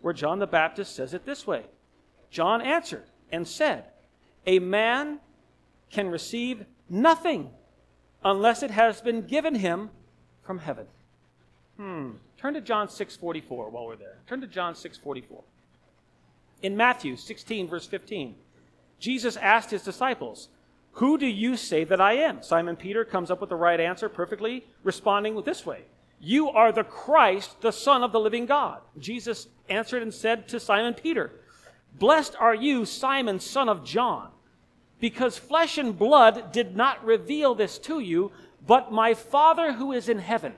[0.00, 1.64] where John the Baptist says it this way
[2.30, 3.84] John answered and said,
[4.46, 5.20] A man
[5.90, 7.50] can receive nothing
[8.24, 9.90] unless it has been given him
[10.42, 10.86] from heaven.
[11.76, 12.10] Hmm.
[12.36, 14.18] Turn to John 6:44 while we're there.
[14.26, 15.44] Turn to John 6:44.
[16.62, 18.36] In Matthew 16 verse 15,
[18.98, 20.48] Jesus asked his disciples,
[20.92, 24.08] "Who do you say that I am?" Simon Peter comes up with the right answer
[24.08, 25.84] perfectly, responding this way,
[26.22, 30.60] "You are the Christ, the Son of the living God." Jesus answered and said to
[30.60, 31.32] Simon Peter,
[31.98, 34.30] Blessed are you, Simon, son of John,
[34.98, 38.32] because flesh and blood did not reveal this to you,
[38.66, 40.54] but my Father who is in heaven.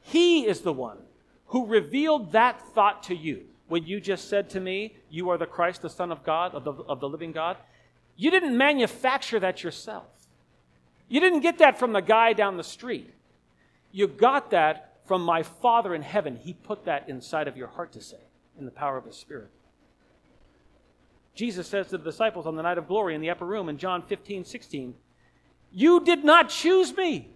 [0.00, 0.98] He is the one
[1.46, 3.44] who revealed that thought to you.
[3.68, 6.64] When you just said to me, You are the Christ, the Son of God, of
[6.64, 7.56] the, of the living God,
[8.16, 10.06] you didn't manufacture that yourself.
[11.08, 13.13] You didn't get that from the guy down the street.
[13.94, 16.34] You got that from my Father in heaven.
[16.34, 18.18] He put that inside of your heart to say,
[18.58, 19.52] in the power of His Spirit.
[21.36, 23.78] Jesus says to the disciples on the night of glory in the upper room in
[23.78, 24.96] John 15, 16,
[25.70, 27.28] You did not choose me,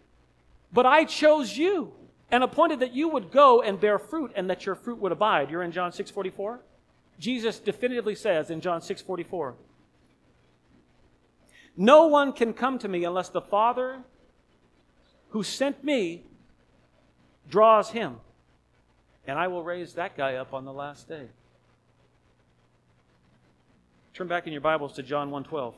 [0.72, 1.92] but I chose you
[2.28, 5.52] and appointed that you would go and bear fruit and that your fruit would abide.
[5.52, 6.58] You're in John 6:44.
[7.20, 9.54] Jesus definitively says in John 6:44,
[11.76, 14.02] "No one can come to me unless the Father
[15.28, 16.24] who sent me
[17.48, 18.16] draws him,
[19.26, 21.28] and I will raise that guy up on the last day."
[24.14, 25.74] Turn back in your Bibles to John 1:12.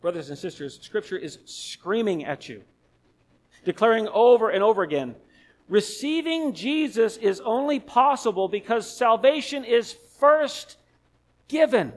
[0.00, 2.64] Brothers and sisters, scripture is screaming at you
[3.64, 5.14] declaring over and over again
[5.68, 10.78] receiving Jesus is only possible because salvation is first
[11.46, 11.92] given.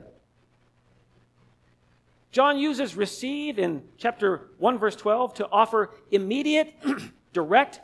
[2.32, 6.74] John uses receive in chapter 1, verse 12 to offer immediate,
[7.34, 7.80] direct,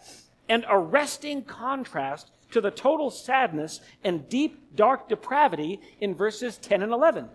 [0.49, 6.93] and arresting contrast to the total sadness and deep, dark depravity in verses 10 and
[6.93, 7.27] 11.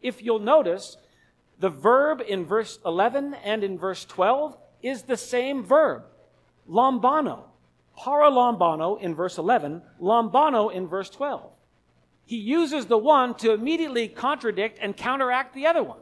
[0.00, 0.96] If you'll notice,
[1.58, 6.02] the verb in verse 11 and in verse 12 is the same verb,
[6.68, 7.44] lambano.
[7.96, 11.52] Paralambano in verse 11, lambano in verse 12.
[12.24, 15.98] He uses the one to immediately contradict and counteract the other one.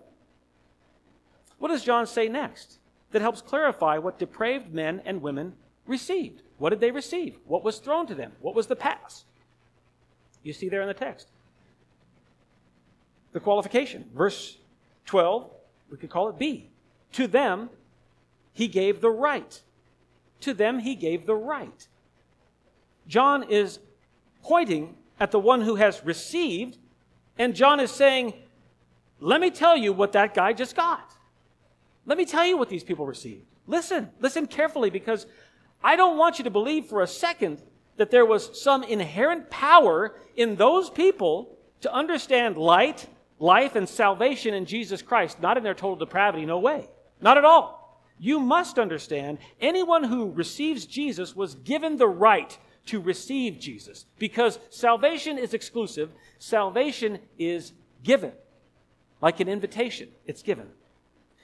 [1.59, 2.80] What does John say next
[3.13, 5.55] that helps clarify what depraved men and women
[5.87, 6.43] received?
[6.59, 7.39] What did they receive?
[7.47, 8.33] What was thrown to them?
[8.41, 9.25] What was the pass?
[10.43, 11.29] You see there in the text.
[13.33, 14.59] The qualification, verse
[15.07, 15.51] 12,
[15.91, 16.71] we could call it B.
[17.13, 17.71] To them,
[18.53, 19.61] he gave the right.
[20.41, 21.89] To them, he gave the right.
[23.07, 23.79] John is
[24.43, 26.79] pointing at the one who has received,
[27.39, 28.35] and John is saying,
[29.21, 31.15] Let me tell you what that guy just got.
[32.07, 33.44] Let me tell you what these people received.
[33.66, 35.26] Listen, listen carefully, because
[35.82, 37.62] I don't want you to believe for a second
[37.96, 43.07] that there was some inherent power in those people to understand light,
[43.38, 46.88] life, and salvation in Jesus Christ, not in their total depravity, no way.
[47.20, 47.80] Not at all
[48.20, 54.59] you must understand anyone who receives Jesus was given the right to receive Jesus because
[54.68, 57.72] salvation is exclusive, salvation is
[58.05, 58.32] given.
[59.22, 60.68] Like an invitation, it's given.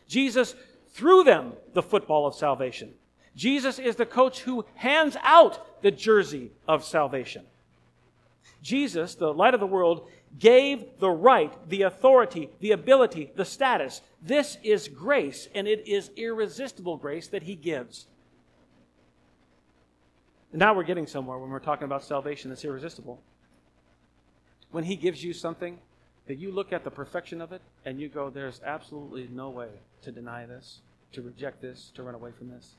[0.08, 0.54] Jesus
[0.88, 2.94] threw them the football of salvation.
[3.34, 7.44] Jesus is the coach who hands out the jersey of salvation.
[8.62, 14.00] Jesus, the light of the world, gave the right, the authority, the ability, the status.
[14.22, 18.06] This is grace, and it is irresistible grace that He gives.
[20.52, 23.20] Now we're getting somewhere when we're talking about salvation that's irresistible.
[24.70, 25.78] When He gives you something
[26.26, 29.68] that you look at the perfection of it and you go, there's absolutely no way
[30.06, 32.76] to deny this, to reject this, to run away from this.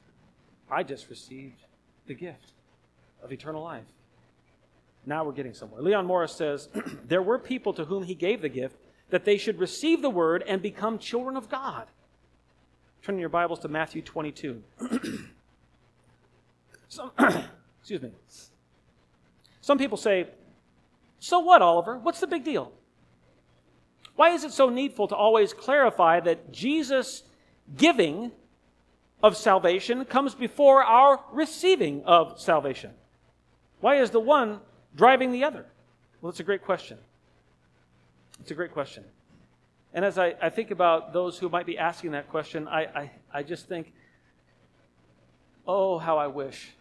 [0.72, 1.62] I just received
[2.08, 2.54] the gift
[3.22, 3.84] of eternal life.
[5.06, 5.82] Now we're getting somewhere.
[5.82, 6.70] Leon Morris says
[7.06, 8.78] there were people to whom he gave the gift
[9.10, 11.88] that they should receive the word and become children of God.
[13.02, 14.64] Turn your Bibles to Matthew 22.
[16.88, 17.12] Some,
[17.80, 18.12] excuse me.
[19.60, 20.28] Some people say,
[21.20, 21.98] So what, Oliver?
[21.98, 22.72] What's the big deal?
[24.18, 27.22] Why is it so needful to always clarify that Jesus'
[27.78, 28.32] giving
[29.22, 32.92] of salvation comes before our receiving of salvation?
[33.80, 34.60] Why is the one
[34.96, 35.68] driving the other?
[36.20, 36.98] Well, it's a great question.
[38.42, 39.04] It's a great question.
[39.94, 43.12] And as I, I think about those who might be asking that question, I, I,
[43.32, 43.94] I just think,
[45.68, 46.72] oh, how I wish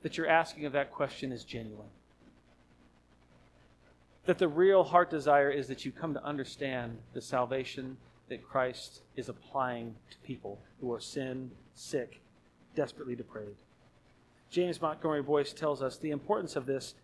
[0.00, 1.90] that your asking of that question is genuine.
[4.30, 7.96] That the real heart desire is that you come to understand the salvation
[8.28, 12.20] that Christ is applying to people who are sin, sick,
[12.76, 13.58] desperately depraved.
[14.48, 16.94] James Montgomery Boice tells us the importance of this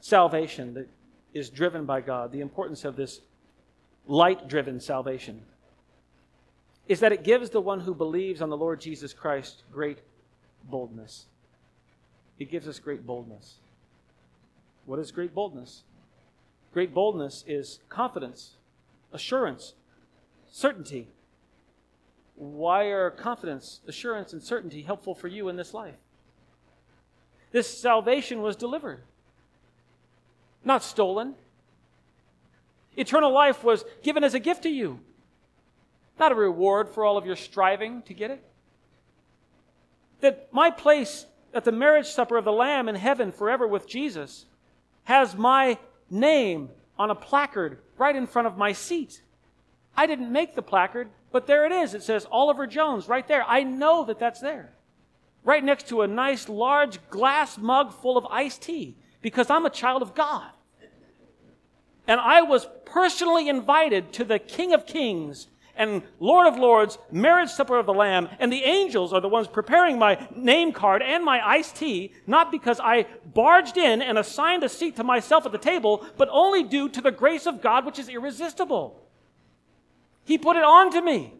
[0.00, 0.88] salvation that
[1.34, 3.20] is driven by God, the importance of this
[4.06, 5.42] light driven salvation,
[6.88, 9.98] is that it gives the one who believes on the Lord Jesus Christ great
[10.64, 11.26] boldness.
[12.38, 13.56] It gives us great boldness.
[14.86, 15.82] What is great boldness?
[16.72, 18.56] Great boldness is confidence,
[19.12, 19.74] assurance,
[20.50, 21.08] certainty.
[22.34, 25.96] Why are confidence, assurance, and certainty helpful for you in this life?
[27.50, 29.02] This salvation was delivered,
[30.64, 31.34] not stolen.
[32.96, 35.00] Eternal life was given as a gift to you,
[36.18, 38.42] not a reward for all of your striving to get it.
[40.20, 44.46] That my place at the marriage supper of the Lamb in heaven forever with Jesus
[45.04, 45.78] has my
[46.12, 49.22] name on a placard right in front of my seat.
[49.96, 51.94] I didn't make the placard, but there it is.
[51.94, 53.44] It says Oliver Jones right there.
[53.46, 54.74] I know that that's there
[55.44, 59.70] right next to a nice large glass mug full of iced tea because I'm a
[59.70, 60.50] child of God.
[62.06, 67.48] And I was personally invited to the King of Kings and Lord of Lords, marriage
[67.48, 71.24] supper of the Lamb, and the angels are the ones preparing my name card and
[71.24, 75.52] my iced tea, not because I barged in and assigned a seat to myself at
[75.52, 79.02] the table, but only due to the grace of God, which is irresistible.
[80.24, 81.34] He put it on to me.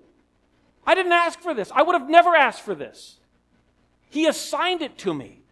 [0.86, 1.70] I didn't ask for this.
[1.74, 3.18] I would have never asked for this.
[4.10, 5.42] He assigned it to me.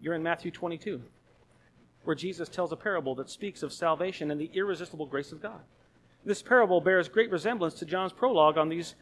[0.00, 1.02] You're in Matthew 22,
[2.10, 5.60] where Jesus tells a parable that speaks of salvation and the irresistible grace of God.
[6.24, 8.96] This parable bears great resemblance to John's prologue on these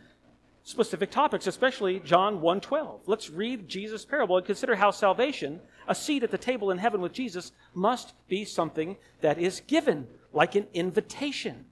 [0.62, 3.08] specific topics, especially John 1:12.
[3.08, 7.00] Let's read Jesus' parable and consider how salvation, a seat at the table in heaven
[7.00, 11.64] with Jesus, must be something that is given, like an invitation.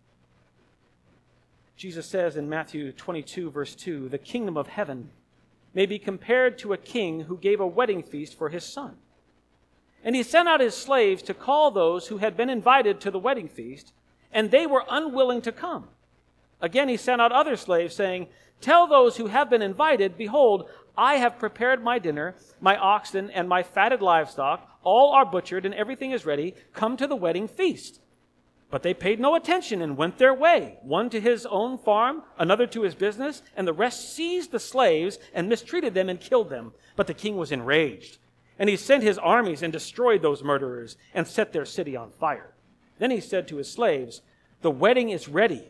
[1.76, 5.10] Jesus says in Matthew 22 verse 2, "The kingdom of heaven
[5.74, 8.96] may be compared to a king who gave a wedding feast for his son."
[10.06, 13.18] And he sent out his slaves to call those who had been invited to the
[13.18, 13.92] wedding feast,
[14.32, 15.88] and they were unwilling to come.
[16.60, 18.28] Again, he sent out other slaves, saying,
[18.60, 23.48] Tell those who have been invited, Behold, I have prepared my dinner, my oxen, and
[23.48, 24.78] my fatted livestock.
[24.84, 26.54] All are butchered, and everything is ready.
[26.72, 28.00] Come to the wedding feast.
[28.70, 32.68] But they paid no attention and went their way, one to his own farm, another
[32.68, 36.74] to his business, and the rest seized the slaves and mistreated them and killed them.
[36.94, 38.18] But the king was enraged
[38.58, 42.54] and he sent his armies and destroyed those murderers and set their city on fire.
[42.98, 44.22] Then he said to his slaves,
[44.62, 45.64] The wedding is ready,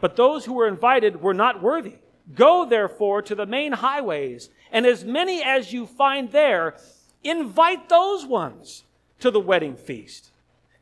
[0.00, 1.96] but those who were invited were not worthy.
[2.34, 6.76] Go therefore to the main highways, and as many as you find there,
[7.24, 8.84] invite those ones
[9.20, 10.30] to the wedding feast.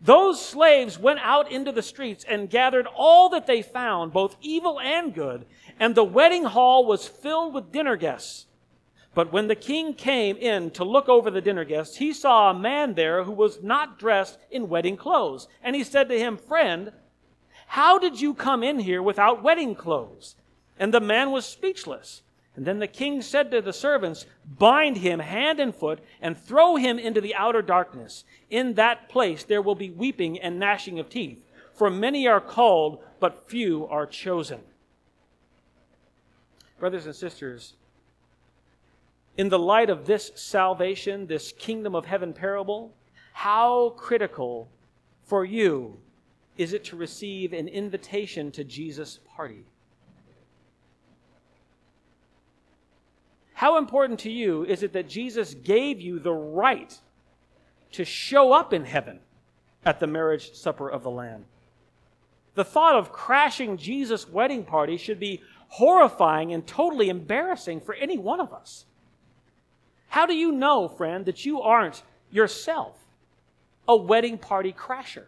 [0.01, 4.79] Those slaves went out into the streets and gathered all that they found, both evil
[4.81, 5.47] and good,
[5.81, 8.47] and the wedding hall was filled with dinner guests.
[9.17, 12.55] But when the king came in to look over the dinner guests, he saw a
[12.55, 15.49] man there who was not dressed in wedding clothes.
[15.63, 16.93] And he said to him, Friend,
[17.69, 20.37] how did you come in here without wedding clothes?
[20.79, 22.21] And the man was speechless.
[22.57, 26.77] And then the king said to the servants, Bind him hand and foot and throw
[26.77, 28.23] him into the outer darkness.
[28.51, 31.43] In that place there will be weeping and gnashing of teeth,
[31.73, 34.61] for many are called, but few are chosen.
[36.79, 37.77] Brothers and sisters,
[39.37, 42.95] in the light of this salvation, this kingdom of heaven parable,
[43.33, 44.69] how critical
[45.25, 45.99] for you
[46.57, 49.65] is it to receive an invitation to Jesus' party?
[53.53, 56.99] How important to you is it that Jesus gave you the right
[57.93, 59.21] to show up in heaven
[59.85, 61.45] at the marriage supper of the Lamb?
[62.55, 68.17] The thought of crashing Jesus' wedding party should be horrifying and totally embarrassing for any
[68.17, 68.87] one of us.
[70.09, 72.97] How do you know, friend, that you aren't yourself
[73.87, 75.27] a wedding party crasher?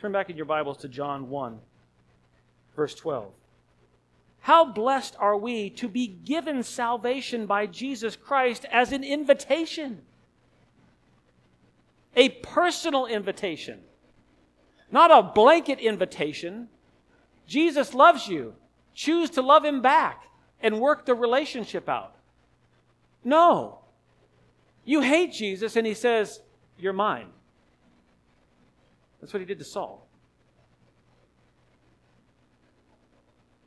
[0.00, 1.58] Turn back in your Bibles to John 1,
[2.74, 3.32] verse 12.
[4.40, 10.02] How blessed are we to be given salvation by Jesus Christ as an invitation,
[12.16, 13.80] a personal invitation,
[14.90, 16.68] not a blanket invitation.
[17.46, 18.54] Jesus loves you.
[18.94, 20.24] Choose to love him back
[20.62, 22.14] and work the relationship out.
[23.24, 23.80] No.
[24.84, 26.40] You hate Jesus, and he says,
[26.78, 27.28] You're mine.
[29.20, 30.08] That's what he did to Saul.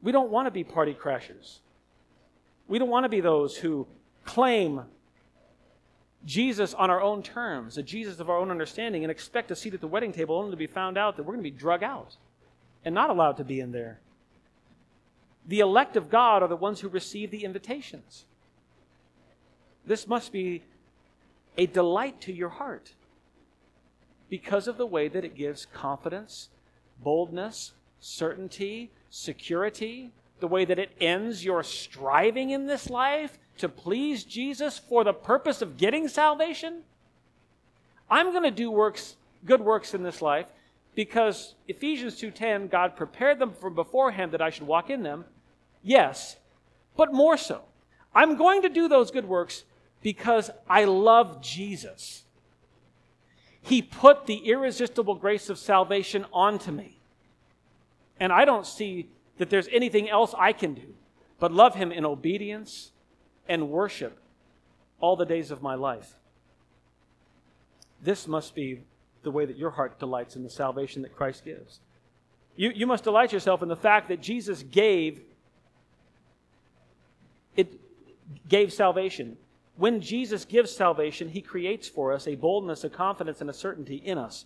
[0.02, 1.60] We don't want to be party crashers.
[2.68, 3.88] We don't want to be those who
[4.24, 4.84] claim
[6.26, 9.74] Jesus on our own terms, a Jesus of our own understanding, and expect a seat
[9.74, 11.84] at the wedding table only to be found out that we're going to be drug
[11.84, 12.18] out
[12.84, 14.00] and not allowed to be in there.
[15.48, 18.26] The elect of God are the ones who receive the invitations.
[19.86, 20.64] This must be
[21.58, 22.94] a delight to your heart
[24.30, 26.50] because of the way that it gives confidence,
[27.04, 34.24] boldness, certainty, security, the way that it ends your striving in this life to please
[34.24, 36.82] Jesus for the purpose of getting salvation.
[38.10, 39.16] I'm going to do works,
[39.46, 40.48] good works in this life
[40.96, 45.26] because Ephesians 2:10 God prepared them from beforehand that I should walk in them
[45.86, 46.36] Yes,
[46.98, 47.62] but more so.
[48.14, 49.64] I'm going to do those good works
[50.02, 52.24] because I love Jesus.
[53.62, 57.00] He put the irresistible grace of salvation onto me.
[58.20, 60.96] And I don't see that there's anything else I can do
[61.40, 62.92] but love Him in obedience
[63.48, 64.20] and worship
[65.00, 66.16] all the days of my life.
[68.02, 68.82] This must be
[69.24, 71.80] the way that your heart delights in the salvation that Christ gives.
[72.56, 75.22] You, you must delight yourself in the fact that Jesus gave
[77.56, 77.80] it
[78.48, 79.38] gave salvation.
[79.78, 83.98] when Jesus gives salvation, he creates for us a boldness, a confidence, and a certainty
[83.98, 84.46] in us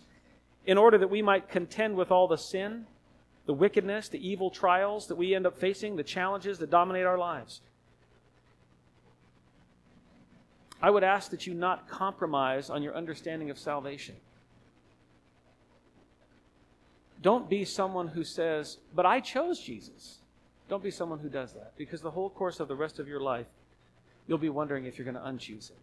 [0.66, 2.86] in order that we might contend with all the sin,
[3.46, 7.18] the wickedness, the evil trials that we end up facing, the challenges that dominate our
[7.18, 7.60] lives.
[10.82, 14.16] I would ask that you not compromise on your understanding of salvation.
[17.22, 20.19] Don't be someone who says, But I chose Jesus.
[20.70, 23.20] Don't be someone who does that because the whole course of the rest of your
[23.20, 23.46] life,
[24.28, 25.76] you'll be wondering if you're going to unchoose him.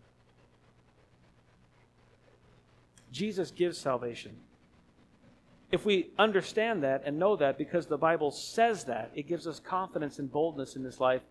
[3.12, 4.38] Jesus gives salvation.
[5.74, 9.60] If we understand that and know that because the Bible says that, it gives us
[9.60, 11.22] confidence and boldness in this life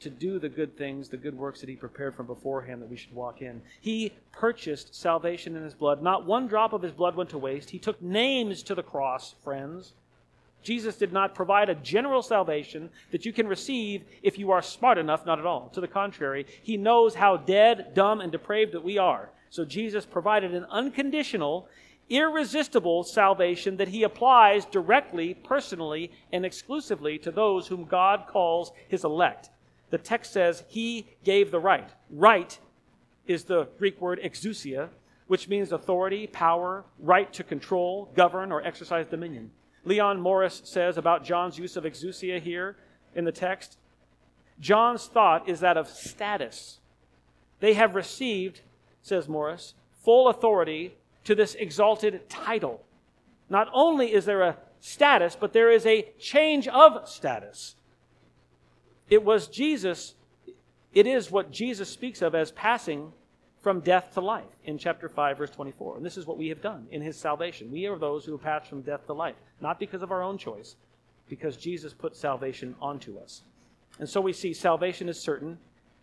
[0.00, 2.96] to do the good things, the good works that He prepared from beforehand that we
[2.96, 3.62] should walk in.
[3.80, 6.02] He purchased salvation in His blood.
[6.02, 7.70] Not one drop of His blood went to waste.
[7.70, 9.94] He took names to the cross, friends.
[10.66, 14.98] Jesus did not provide a general salvation that you can receive if you are smart
[14.98, 15.68] enough, not at all.
[15.68, 19.30] To the contrary, He knows how dead, dumb, and depraved that we are.
[19.48, 21.68] So Jesus provided an unconditional,
[22.10, 29.04] irresistible salvation that He applies directly, personally, and exclusively to those whom God calls His
[29.04, 29.50] elect.
[29.90, 31.88] The text says He gave the right.
[32.10, 32.58] Right
[33.28, 34.88] is the Greek word exousia,
[35.28, 39.52] which means authority, power, right to control, govern, or exercise dominion.
[39.86, 42.76] Leon Morris says about John's use of exousia here
[43.14, 43.78] in the text
[44.58, 46.78] John's thought is that of status.
[47.60, 48.62] They have received,
[49.02, 52.82] says Morris, full authority to this exalted title.
[53.48, 57.76] Not only is there a status, but there is a change of status.
[59.08, 60.14] It was Jesus,
[60.92, 63.12] it is what Jesus speaks of as passing
[63.66, 65.96] from death to life in chapter 5, verse 24.
[65.96, 67.72] And this is what we have done in his salvation.
[67.72, 70.38] We are those who have passed from death to life, not because of our own
[70.38, 70.76] choice,
[71.28, 73.42] because Jesus put salvation onto us.
[73.98, 75.58] And so we see salvation is certain,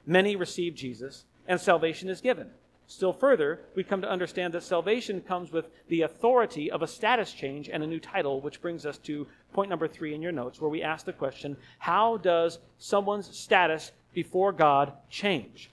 [0.05, 2.49] many receive Jesus, and salvation is given.
[2.87, 7.31] Still further, we come to understand that salvation comes with the authority of a status
[7.31, 10.59] change and a new title, which brings us to point number three in your notes,
[10.59, 15.69] where we ask the question how does someone's status before God change?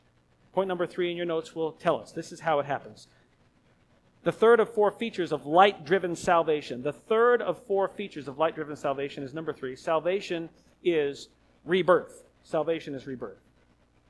[0.52, 2.12] Point number three in your notes will tell us.
[2.12, 3.08] This is how it happens.
[4.22, 6.82] The third of four features of light driven salvation.
[6.82, 9.76] The third of four features of light driven salvation is number three.
[9.76, 10.50] Salvation
[10.84, 11.28] is
[11.64, 12.24] rebirth.
[12.42, 13.38] Salvation is rebirth.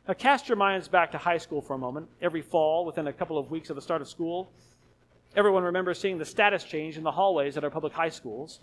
[0.09, 2.09] Now, cast your minds back to high school for a moment.
[2.21, 4.51] Every fall, within a couple of weeks of the start of school,
[5.37, 8.61] everyone remembers seeing the status change in the hallways at our public high schools.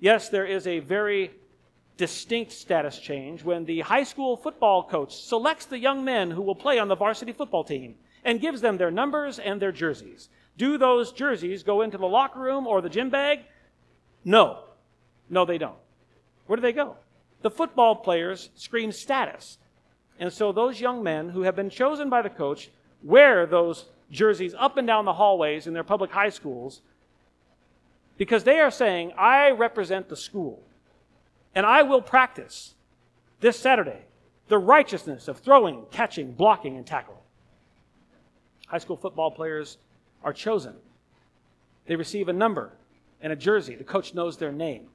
[0.00, 1.30] Yes, there is a very
[2.00, 6.54] distinct status change when the high school football coach selects the young men who will
[6.54, 7.94] play on the varsity football team
[8.24, 10.30] and gives them their numbers and their jerseys.
[10.56, 13.40] Do those jerseys go into the locker room or the gym bag?
[14.24, 14.60] No.
[15.28, 15.76] No, they don't.
[16.46, 16.96] Where do they go?
[17.42, 19.58] The football players scream status.
[20.18, 22.70] And so those young men who have been chosen by the coach
[23.02, 26.80] wear those jerseys up and down the hallways in their public high schools
[28.16, 30.62] because they are saying, I represent the school.
[31.54, 32.74] And I will practice
[33.40, 34.02] this Saturday
[34.48, 37.18] the righteousness of throwing, catching, blocking, and tackling.
[38.66, 39.78] High school football players
[40.22, 40.74] are chosen.
[41.86, 42.72] They receive a number
[43.20, 43.74] and a jersey.
[43.74, 44.88] The coach knows their name.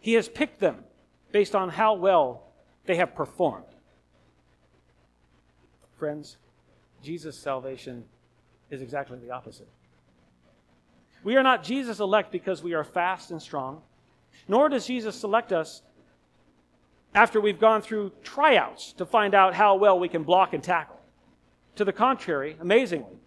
[0.00, 0.84] He has picked them
[1.30, 2.42] based on how well
[2.86, 3.64] they have performed.
[5.96, 6.36] Friends,
[7.02, 8.04] Jesus' salvation
[8.70, 9.68] is exactly the opposite.
[11.22, 13.82] We are not Jesus' elect because we are fast and strong.
[14.48, 15.82] Nor does Jesus select us
[17.14, 20.98] after we've gone through tryouts to find out how well we can block and tackle.
[21.76, 23.18] To the contrary, amazingly,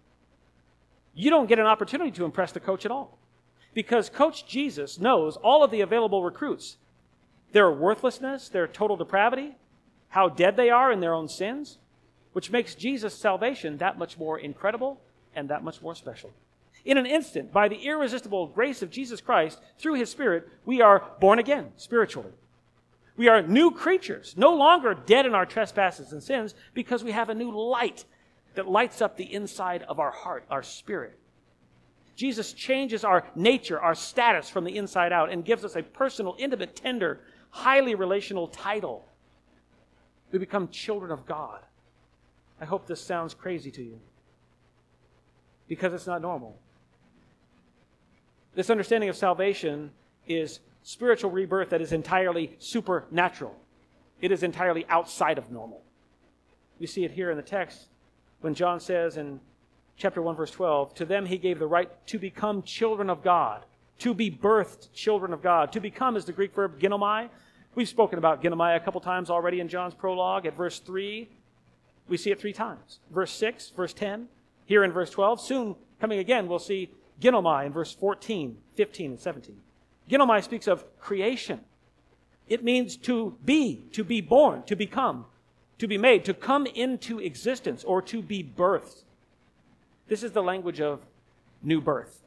[1.14, 3.18] you don't get an opportunity to impress the coach at all.
[3.74, 6.76] Because Coach Jesus knows all of the available recruits
[7.52, 9.56] their worthlessness, their total depravity,
[10.08, 11.78] how dead they are in their own sins,
[12.32, 15.00] which makes Jesus' salvation that much more incredible
[15.34, 16.32] and that much more special.
[16.86, 21.04] In an instant, by the irresistible grace of Jesus Christ, through his Spirit, we are
[21.20, 22.30] born again spiritually.
[23.16, 27.28] We are new creatures, no longer dead in our trespasses and sins, because we have
[27.28, 28.04] a new light
[28.54, 31.18] that lights up the inside of our heart, our spirit.
[32.14, 36.36] Jesus changes our nature, our status from the inside out, and gives us a personal,
[36.38, 37.20] intimate, tender,
[37.50, 39.04] highly relational title.
[40.30, 41.62] We become children of God.
[42.60, 43.98] I hope this sounds crazy to you
[45.66, 46.60] because it's not normal.
[48.56, 49.90] This understanding of salvation
[50.26, 53.54] is spiritual rebirth that is entirely supernatural.
[54.22, 55.82] It is entirely outside of normal.
[56.80, 57.88] We see it here in the text
[58.40, 59.40] when John says in
[59.98, 63.66] chapter 1, verse 12, To them he gave the right to become children of God,
[63.98, 65.70] to be birthed children of God.
[65.72, 67.28] To become is the Greek verb ginomai.
[67.74, 70.46] We've spoken about ginomai a couple times already in John's prologue.
[70.46, 71.28] At verse 3,
[72.08, 73.00] We see it three times.
[73.10, 74.28] Verse 6, verse 10,
[74.64, 75.42] here in verse 12.
[75.42, 76.90] Soon coming again, we'll see
[77.20, 79.56] ginomai in verse 14, 15, and 17.
[80.10, 81.60] Ginomai speaks of creation.
[82.48, 85.26] It means to be, to be born, to become,
[85.78, 89.04] to be made, to come into existence, or to be birthed.
[90.08, 91.00] This is the language of
[91.62, 92.22] new birth.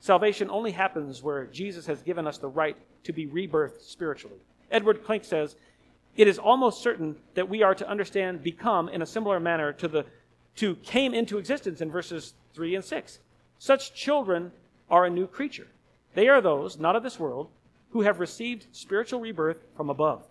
[0.00, 4.36] Salvation only happens where Jesus has given us the right to be rebirthed spiritually.
[4.70, 5.56] Edward Klink says,
[6.16, 9.88] it is almost certain that we are to understand become in a similar manner to
[9.88, 10.04] the
[10.56, 13.18] to came into existence in verses 3 and 6.
[13.64, 14.52] Such children
[14.90, 15.68] are a new creature.
[16.12, 17.48] They are those, not of this world,
[17.92, 20.22] who have received spiritual rebirth from above.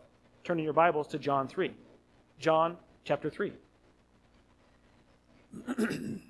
[0.43, 1.73] Turn in your Bibles to John 3.
[2.37, 3.53] John chapter 3.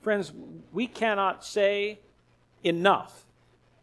[0.00, 0.32] Friends,
[0.72, 1.98] we cannot say
[2.64, 3.26] enough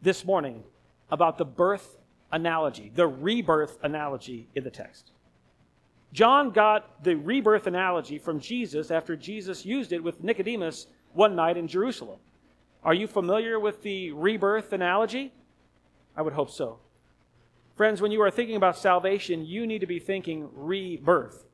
[0.02, 0.64] this morning
[1.12, 2.00] about the birth
[2.32, 5.12] analogy, the rebirth analogy in the text.
[6.12, 11.58] John got the rebirth analogy from Jesus after Jesus used it with Nicodemus one night
[11.58, 12.20] in Jerusalem.
[12.84, 15.34] Are you familiar with the rebirth analogy?
[16.16, 16.80] I would hope so.
[17.76, 21.46] Friends, when you are thinking about salvation, you need to be thinking rebirth,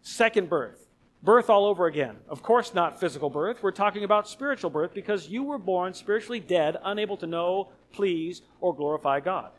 [0.00, 0.88] second birth,
[1.22, 2.16] birth all over again.
[2.28, 3.62] Of course, not physical birth.
[3.62, 8.42] We're talking about spiritual birth because you were born spiritually dead, unable to know, please,
[8.60, 9.50] or glorify God.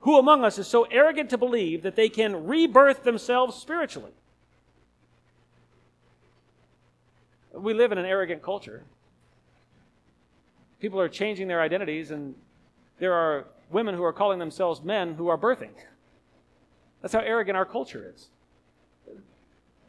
[0.00, 4.12] Who among us is so arrogant to believe that they can rebirth themselves spiritually?
[7.56, 8.84] We live in an arrogant culture.
[10.80, 12.34] People are changing their identities, and
[12.98, 15.72] there are women who are calling themselves men who are birthing.
[17.00, 18.28] That's how arrogant our culture is.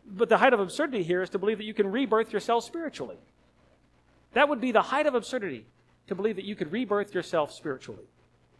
[0.05, 3.17] But the height of absurdity here is to believe that you can rebirth yourself spiritually.
[4.33, 5.65] That would be the height of absurdity
[6.07, 8.05] to believe that you could rebirth yourself spiritually.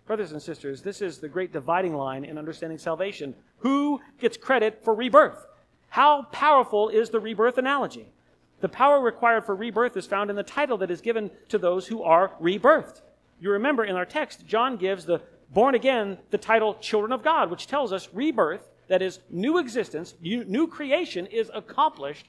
[0.05, 3.35] Brothers and sisters, this is the great dividing line in understanding salvation.
[3.59, 5.45] Who gets credit for rebirth?
[5.89, 8.11] How powerful is the rebirth analogy?
[8.59, 11.87] The power required for rebirth is found in the title that is given to those
[11.87, 13.01] who are rebirthed.
[13.39, 15.21] You remember in our text, John gives the
[15.53, 20.15] born again the title children of God, which tells us rebirth, that is, new existence,
[20.21, 22.25] new creation, is accomplished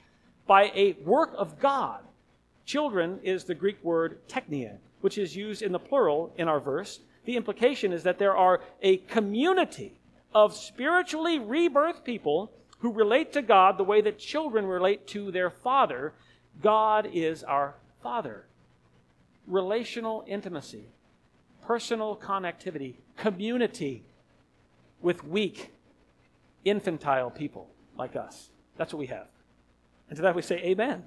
[0.47, 2.01] by a work of God.
[2.67, 7.01] Children is the Greek word teknia, which is used in the plural in our verse
[7.29, 10.01] the implication is that there are a community
[10.35, 15.51] of spiritually rebirthed people who relate to God the way that children relate to their
[15.51, 16.13] father.
[16.63, 18.47] God is our father.
[19.47, 20.89] Relational intimacy,
[21.67, 24.05] personal connectivity, community
[25.01, 25.73] with weak,
[26.65, 28.51] infantile people like us.
[28.77, 29.27] That's what we have.
[30.09, 31.05] And to that we say, Amen.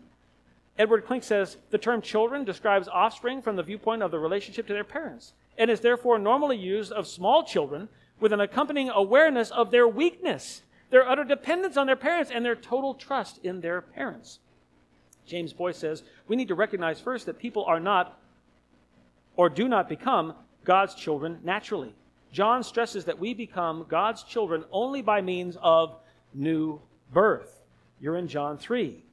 [0.78, 4.74] Edward Klink says the term children describes offspring from the viewpoint of the relationship to
[4.74, 9.72] their parents and is therefore normally used of small children with an accompanying awareness of
[9.72, 10.62] their weakness,
[10.92, 14.40] their utter dependence on their parents, and their total trust in their parents.
[15.26, 18.20] James Boice says we need to recognize first that people are not
[19.36, 21.96] or do not become God's children naturally.
[22.32, 25.96] John stresses that we become God's children only by means of
[26.34, 26.82] new
[27.12, 27.62] birth.
[28.00, 29.04] You're in John 3,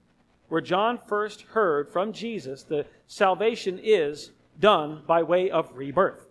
[0.48, 6.27] where John first heard from Jesus the salvation is done by way of rebirth.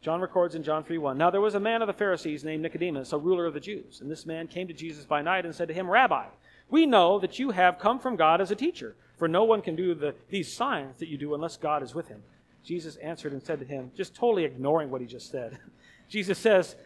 [0.00, 1.18] John records in John 3 1.
[1.18, 4.00] Now there was a man of the Pharisees named Nicodemus, a ruler of the Jews.
[4.00, 6.26] And this man came to Jesus by night and said to him, Rabbi,
[6.70, 9.74] we know that you have come from God as a teacher, for no one can
[9.74, 12.22] do the, these signs that you do unless God is with him.
[12.62, 15.58] Jesus answered and said to him, just totally ignoring what he just said,
[16.08, 16.76] Jesus says,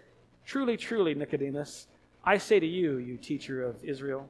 [0.45, 1.87] Truly, truly, Nicodemus,
[2.25, 4.29] I say to you, you teacher of Israel,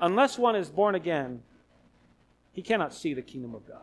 [0.00, 1.42] unless one is born again,
[2.52, 3.82] he cannot see the kingdom of God.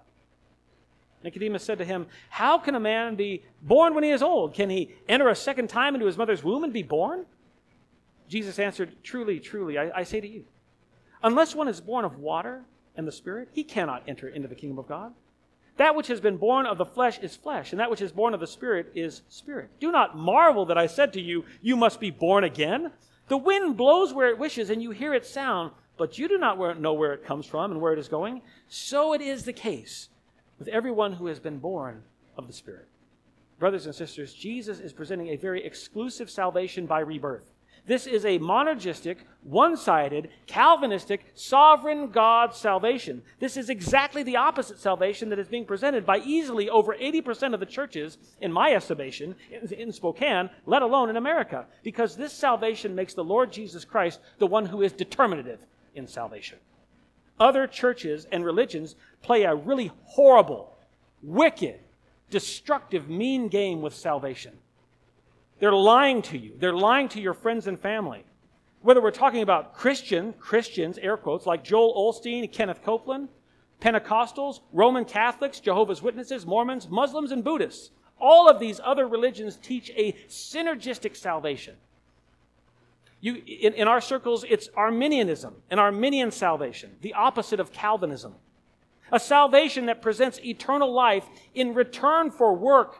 [1.24, 4.54] Nicodemus said to him, How can a man be born when he is old?
[4.54, 7.26] Can he enter a second time into his mother's womb and be born?
[8.28, 10.46] Jesus answered, Truly, truly, I, I, say to you,
[11.24, 12.64] unless one is born of water
[12.96, 15.14] and the Spirit, he cannot enter into the kingdom of God.
[15.78, 18.34] That which has been born of the flesh is flesh, and that which is born
[18.34, 19.70] of the Spirit is spirit.
[19.80, 22.92] Do not marvel that I said to you, You must be born again.
[23.28, 26.80] The wind blows where it wishes, and you hear its sound, but you do not
[26.80, 28.42] know where it comes from and where it is going.
[28.68, 30.10] So it is the case
[30.62, 32.04] with everyone who has been born
[32.38, 32.88] of the Spirit.
[33.58, 37.50] Brothers and sisters, Jesus is presenting a very exclusive salvation by rebirth.
[37.88, 43.24] This is a monergistic, one sided, Calvinistic, sovereign God salvation.
[43.40, 47.60] This is exactly the opposite salvation that is being presented by easily over 80% of
[47.60, 49.34] the churches, in my estimation,
[49.72, 54.46] in Spokane, let alone in America, because this salvation makes the Lord Jesus Christ the
[54.46, 56.60] one who is determinative in salvation.
[57.40, 60.78] Other churches and religions play a really horrible,
[61.24, 61.80] wicked,
[62.30, 64.58] destructive, mean game with salvation.
[65.60, 66.54] They're lying to you.
[66.58, 68.26] They're lying to your friends and family.
[68.82, 73.30] Whether we're talking about Christian, Christians, air quotes, like Joel Osteen, Kenneth Copeland,
[73.80, 77.92] Pentecostals, Roman Catholics, Jehovah's Witnesses, Mormons, Muslims, and Buddhists.
[78.20, 81.76] All of these other religions teach a synergistic salvation.
[83.22, 88.36] You, in, in our circles, it's Arminianism, an Arminian salvation, the opposite of Calvinism.
[89.12, 92.98] A salvation that presents eternal life in return for work,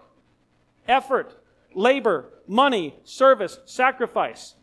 [0.88, 1.42] effort,
[1.74, 4.56] labor, money, service, sacrifice.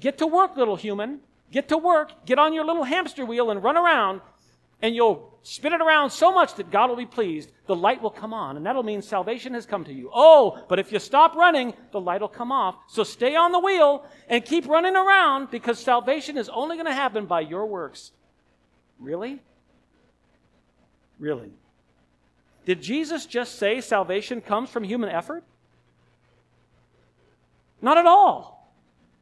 [0.00, 1.20] Get to work, little human.
[1.50, 2.24] Get to work.
[2.24, 4.22] Get on your little hamster wheel and run around,
[4.82, 7.50] and you'll spin it around so much that God will be pleased.
[7.66, 10.10] The light will come on, and that'll mean salvation has come to you.
[10.12, 12.76] Oh, but if you stop running, the light will come off.
[12.88, 16.92] So stay on the wheel and keep running around because salvation is only going to
[16.92, 18.10] happen by your works.
[18.98, 19.40] Really?
[21.18, 21.52] Really?
[22.64, 25.44] Did Jesus just say salvation comes from human effort?
[27.80, 28.61] Not at all.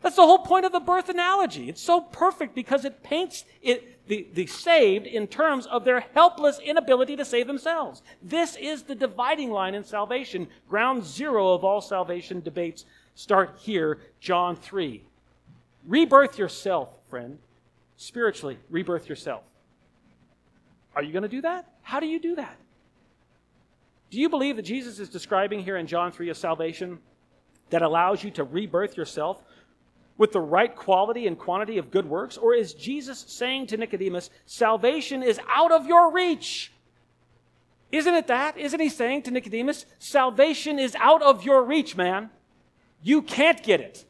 [0.03, 1.69] That's the whole point of the birth analogy.
[1.69, 6.59] It's so perfect because it paints it, the, the saved in terms of their helpless
[6.59, 8.03] inability to save themselves.
[8.23, 10.49] This is the dividing line in salvation.
[10.69, 15.05] Ground zero of all salvation debates start here, John 3.
[15.87, 17.39] Rebirth yourself, friend.
[17.97, 19.43] Spiritually, rebirth yourself.
[20.97, 21.71] Are you going to do that?
[21.83, 22.57] How do you do that?
[24.11, 26.99] Do you believe that Jesus is describing here in John 3 a salvation
[27.69, 29.43] that allows you to rebirth yourself
[30.21, 32.37] with the right quality and quantity of good works?
[32.37, 36.73] Or is Jesus saying to Nicodemus, salvation is out of your reach?
[37.91, 38.59] Isn't it that?
[38.59, 42.29] Isn't he saying to Nicodemus, salvation is out of your reach, man?
[43.03, 44.05] You can't get it.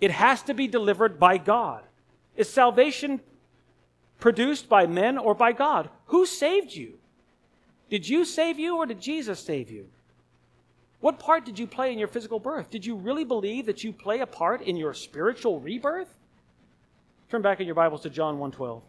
[0.00, 1.82] It has to be delivered by God.
[2.36, 3.20] Is salvation
[4.20, 5.90] produced by men or by God?
[6.06, 7.00] Who saved you?
[7.90, 9.88] Did you save you or did Jesus save you?
[11.02, 12.70] What part did you play in your physical birth?
[12.70, 16.16] Did you really believe that you play a part in your spiritual rebirth?
[17.28, 18.82] Turn back in your Bibles to John 1:12.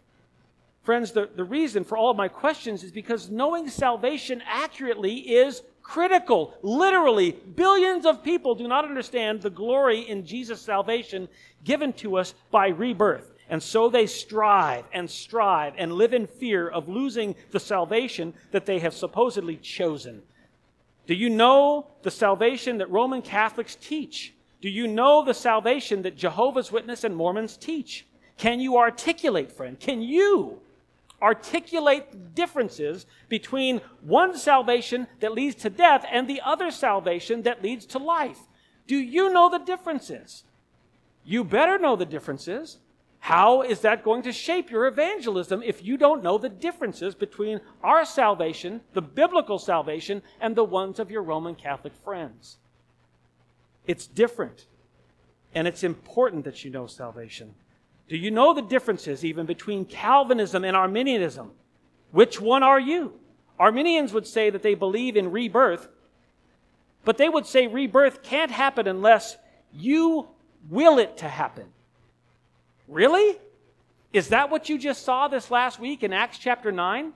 [0.84, 5.64] Friends, the, the reason for all of my questions is because knowing salvation accurately is
[5.82, 6.53] critical.
[6.61, 11.28] Literally, billions of people do not understand the glory in Jesus' salvation
[11.64, 13.34] given to us by rebirth.
[13.49, 18.68] And so they strive and strive and live in fear of losing the salvation that
[18.68, 20.22] they have supposedly chosen.
[21.06, 24.34] Do you know the salvation that Roman Catholics teach?
[24.62, 28.06] Do you know the salvation that Jehovah's Witnesses and Mormons teach?
[28.38, 29.80] Can you articulate, friend?
[29.80, 30.62] Can you
[31.22, 37.86] articulate differences between one salvation that leads to death and the other salvation that leads
[37.88, 38.39] to life?
[38.88, 40.43] Do you know the differences?
[41.26, 42.78] You better know the differences.
[43.24, 47.61] How is that going to shape your evangelism if you don't know the differences between
[47.82, 52.57] our salvation, the biblical salvation, and the ones of your Roman Catholic friends?
[53.88, 54.67] It's different.
[55.55, 57.55] And it's important that you know salvation.
[58.09, 61.51] Do you know the differences even between Calvinism and Arminianism?
[62.11, 63.21] Which one are you?
[63.57, 65.88] Arminians would say that they believe in rebirth,
[67.05, 69.38] but they would say rebirth can't happen unless
[69.71, 70.28] you
[70.69, 71.67] will it to happen.
[72.88, 73.38] Really?
[74.11, 77.13] Is that what you just saw this last week in Acts chapter 9?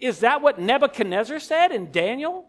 [0.00, 2.48] Is that what Nebuchadnezzar said in Daniel?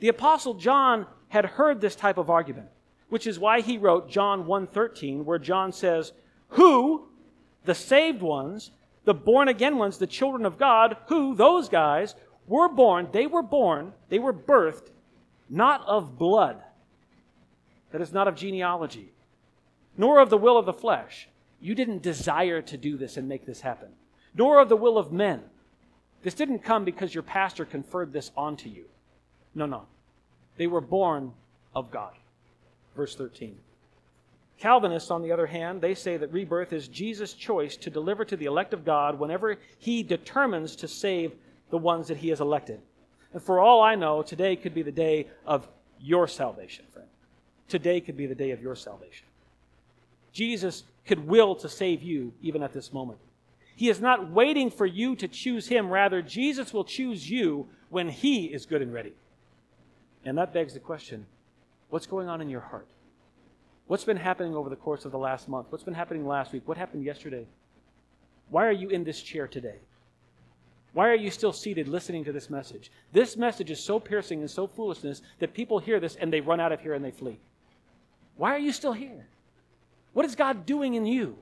[0.00, 2.68] The apostle John had heard this type of argument,
[3.08, 6.12] which is why he wrote John 1:13 where John says,
[6.50, 7.08] "Who
[7.64, 8.72] the saved ones,
[9.04, 12.14] the born again ones, the children of God, who those guys
[12.46, 14.90] were born, they were born, they were birthed
[15.48, 16.62] not of blood.
[17.90, 19.12] That is not of genealogy,
[19.96, 21.28] nor of the will of the flesh.
[21.60, 23.88] You didn't desire to do this and make this happen,
[24.34, 25.42] nor of the will of men.
[26.22, 28.86] This didn't come because your pastor conferred this onto you.
[29.54, 29.86] No, no.
[30.56, 31.32] They were born
[31.74, 32.12] of God.
[32.94, 33.56] Verse 13.
[34.58, 38.36] Calvinists, on the other hand, they say that rebirth is Jesus' choice to deliver to
[38.36, 41.32] the elect of God whenever he determines to save
[41.70, 42.80] the ones that he has elected.
[43.34, 45.68] And for all I know, today could be the day of
[46.00, 47.08] your salvation, friend.
[47.68, 49.25] Today could be the day of your salvation.
[50.36, 53.18] Jesus could will to save you even at this moment.
[53.74, 55.88] He is not waiting for you to choose him.
[55.88, 59.14] Rather, Jesus will choose you when he is good and ready.
[60.26, 61.24] And that begs the question
[61.88, 62.86] what's going on in your heart?
[63.86, 65.68] What's been happening over the course of the last month?
[65.70, 66.68] What's been happening last week?
[66.68, 67.46] What happened yesterday?
[68.50, 69.76] Why are you in this chair today?
[70.92, 72.90] Why are you still seated listening to this message?
[73.12, 76.60] This message is so piercing and so foolishness that people hear this and they run
[76.60, 77.38] out of here and they flee.
[78.36, 79.28] Why are you still here?
[80.16, 81.36] What is God doing in you?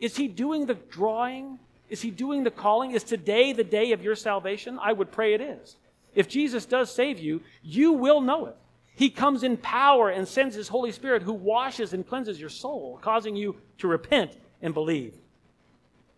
[0.00, 1.58] Is He doing the drawing?
[1.90, 2.92] Is He doing the calling?
[2.92, 4.78] Is today the day of your salvation?
[4.80, 5.76] I would pray it is.
[6.14, 8.56] If Jesus does save you, you will know it.
[8.94, 12.98] He comes in power and sends His Holy Spirit who washes and cleanses your soul,
[13.02, 15.14] causing you to repent and believe.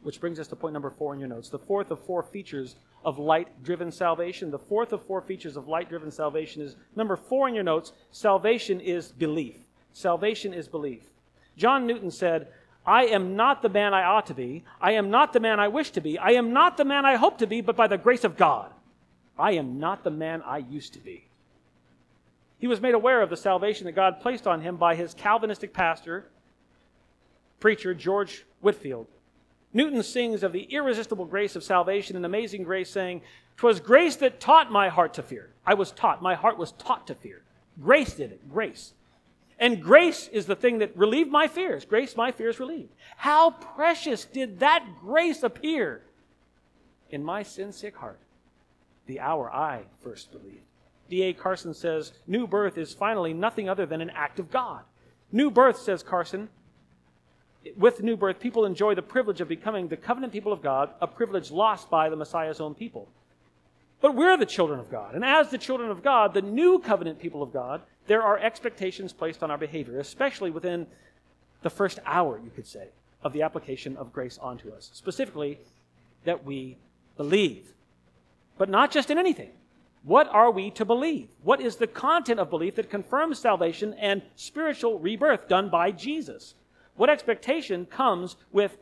[0.03, 1.49] Which brings us to point number four in your notes.
[1.49, 4.53] The fourth of four features of light driven salvation.
[4.53, 7.95] The fourth of four features of light driven salvation is number four in your notes
[8.13, 9.57] salvation is belief.
[9.93, 11.10] Salvation is belief.
[11.61, 12.49] John Newton said,
[12.87, 14.65] I am not the man I ought to be.
[14.81, 16.19] I am not the man I wish to be.
[16.19, 18.73] I am not the man I hope to be, but by the grace of God,
[19.39, 21.27] I am not the man I used to be.
[22.59, 25.75] He was made aware of the salvation that God placed on him by his Calvinistic
[25.75, 26.27] pastor,
[27.59, 29.07] preacher, George Whitefield.
[29.75, 33.21] Newton sings of the irresistible grace of salvation and amazing grace, saying,
[33.59, 35.51] "'Twas grace that taught my heart to fear.
[35.67, 37.43] I was taught, my heart was taught to fear.
[37.81, 38.95] Grace did it, grace.
[39.61, 41.85] And grace is the thing that relieved my fears.
[41.85, 42.95] Grace, my fears relieved.
[43.19, 46.01] How precious did that grace appear
[47.11, 48.19] in my sin sick heart
[49.07, 50.63] the hour I first believed.
[51.11, 51.35] D.A.
[51.35, 54.83] Carson says, New birth is finally nothing other than an act of God.
[55.33, 56.49] New birth, says Carson,
[57.77, 61.07] with new birth, people enjoy the privilege of becoming the covenant people of God, a
[61.07, 63.09] privilege lost by the Messiah's own people.
[64.01, 65.15] But we're the children of God.
[65.15, 69.13] And as the children of God, the new covenant people of God, there are expectations
[69.13, 70.87] placed on our behavior, especially within
[71.63, 72.89] the first hour, you could say,
[73.23, 74.91] of the application of grace onto us.
[74.95, 75.59] Specifically,
[76.25, 76.79] that we
[77.17, 77.75] believe.
[78.57, 79.51] But not just in anything.
[80.03, 81.29] What are we to believe?
[81.43, 86.55] What is the content of belief that confirms salvation and spiritual rebirth done by Jesus?
[86.97, 88.79] What expectation comes with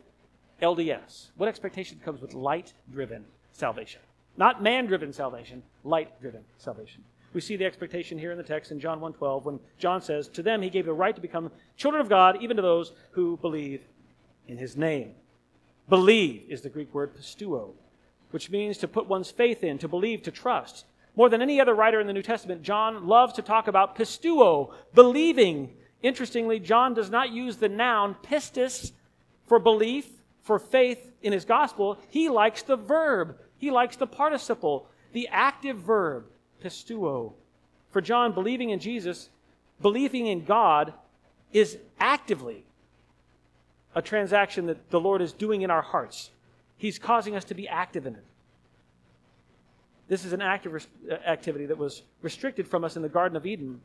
[0.63, 1.31] LDS?
[1.37, 4.01] What expectation comes with light driven salvation?
[4.39, 7.05] Not man driven salvation, light driven salvation.
[7.35, 10.43] We see the expectation here in the text in John 1:12 when John says, "To
[10.43, 13.83] them he gave the right to become children of God, even to those who believe
[14.47, 15.17] in his name."
[15.89, 17.75] Believe is the Greek word pisteuo,
[18.31, 20.87] which means to put one's faith in, to believe, to trust.
[21.17, 24.73] More than any other writer in the New Testament, John loves to talk about pisteuo,
[24.95, 25.77] believing.
[26.01, 28.93] Interestingly, John does not use the noun pistis
[29.45, 31.99] for belief, for faith in his gospel.
[32.09, 36.25] He likes the verb, he likes the participle, the active verb,
[36.63, 37.33] pisteuo.
[37.91, 39.29] For John, believing in Jesus,
[39.81, 40.93] believing in God,
[41.53, 42.65] is actively
[43.95, 46.31] a transaction that the Lord is doing in our hearts.
[46.77, 48.25] He's causing us to be active in it.
[50.09, 53.45] This is an active uh, activity that was restricted from us in the Garden of
[53.45, 53.81] Eden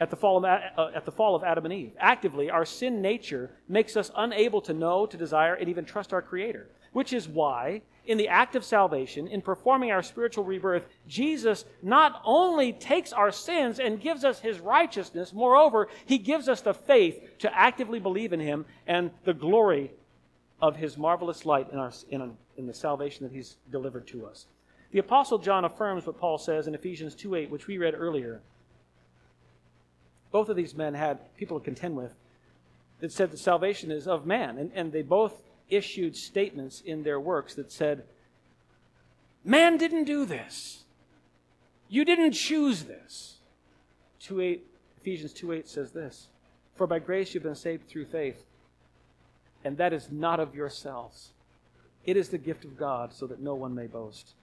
[0.00, 1.92] at the, fall of, uh, at the fall of Adam and Eve.
[1.98, 6.20] Actively, our sin nature makes us unable to know, to desire, and even trust our
[6.20, 11.64] Creator, which is why, in the act of salvation, in performing our spiritual rebirth, Jesus
[11.82, 16.74] not only takes our sins and gives us his righteousness, moreover, he gives us the
[16.74, 19.92] faith to actively believe in him and the glory
[20.60, 24.46] of his marvelous light in, our, in, in the salvation that he's delivered to us.
[24.92, 28.42] The Apostle John affirms what Paul says in Ephesians 2 8, which we read earlier.
[30.30, 32.14] Both of these men had people to contend with
[33.00, 37.20] that said that salvation is of man, and, and they both issued statements in their
[37.20, 38.04] works that said,
[39.44, 40.84] Man didn't do this.
[41.88, 43.38] You didn't choose this.
[44.20, 44.66] 2 8,
[45.00, 46.28] Ephesians 2 8 says this
[46.76, 48.44] For by grace you've been saved through faith,
[49.64, 51.30] and that is not of yourselves.
[52.06, 54.34] It is the gift of God, so that no one may boast.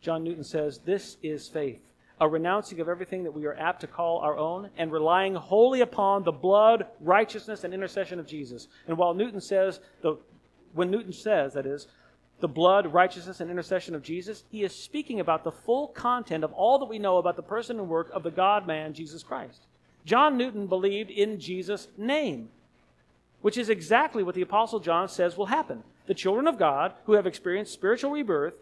[0.00, 1.80] John Newton says, This is faith,
[2.20, 5.80] a renouncing of everything that we are apt to call our own and relying wholly
[5.80, 8.68] upon the blood, righteousness, and intercession of Jesus.
[8.86, 10.16] And while Newton says, the,
[10.74, 11.86] when Newton says, that is,
[12.40, 16.52] the blood, righteousness, and intercession of Jesus, he is speaking about the full content of
[16.52, 19.66] all that we know about the person and work of the God man, Jesus Christ.
[20.04, 22.48] John Newton believed in Jesus' name,
[23.40, 25.82] which is exactly what the Apostle John says will happen.
[26.06, 28.54] The children of God who have experienced spiritual rebirth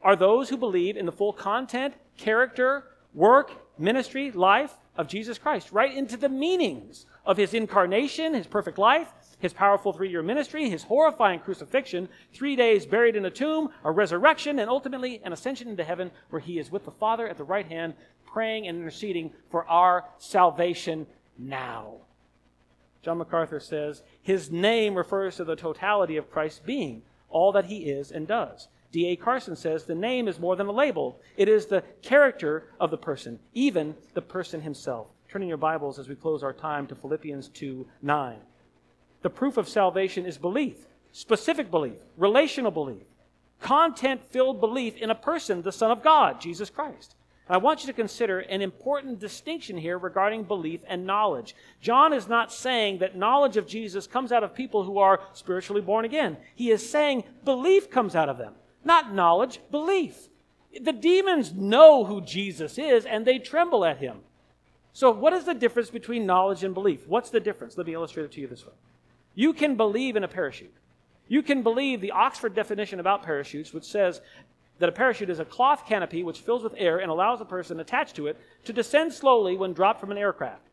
[0.00, 2.84] are those who believe in the full content, character,
[3.14, 8.78] work, ministry, life of Jesus Christ, right into the meanings of his incarnation, his perfect
[8.78, 9.08] life,
[9.44, 13.90] his powerful three year ministry, his horrifying crucifixion, three days buried in a tomb, a
[13.90, 17.44] resurrection, and ultimately an ascension into heaven where he is with the Father at the
[17.44, 17.92] right hand,
[18.24, 21.96] praying and interceding for our salvation now.
[23.02, 27.90] John MacArthur says, His name refers to the totality of Christ's being, all that he
[27.90, 28.68] is and does.
[28.92, 29.14] D.A.
[29.14, 32.96] Carson says the name is more than a label, it is the character of the
[32.96, 35.08] person, even the person himself.
[35.28, 38.38] Turning your Bibles as we close our time to Philippians 2 9.
[39.24, 43.06] The proof of salvation is belief, specific belief, relational belief,
[43.58, 47.16] content filled belief in a person, the Son of God, Jesus Christ.
[47.48, 51.56] I want you to consider an important distinction here regarding belief and knowledge.
[51.80, 55.80] John is not saying that knowledge of Jesus comes out of people who are spiritually
[55.80, 56.36] born again.
[56.54, 58.52] He is saying belief comes out of them.
[58.84, 60.28] Not knowledge, belief.
[60.78, 64.18] The demons know who Jesus is and they tremble at him.
[64.92, 67.08] So, what is the difference between knowledge and belief?
[67.08, 67.78] What's the difference?
[67.78, 68.74] Let me illustrate it to you this way.
[69.34, 70.74] You can believe in a parachute.
[71.28, 74.20] You can believe the Oxford definition about parachutes, which says
[74.78, 77.80] that a parachute is a cloth canopy which fills with air and allows a person
[77.80, 80.68] attached to it to descend slowly when dropped from an aircraft.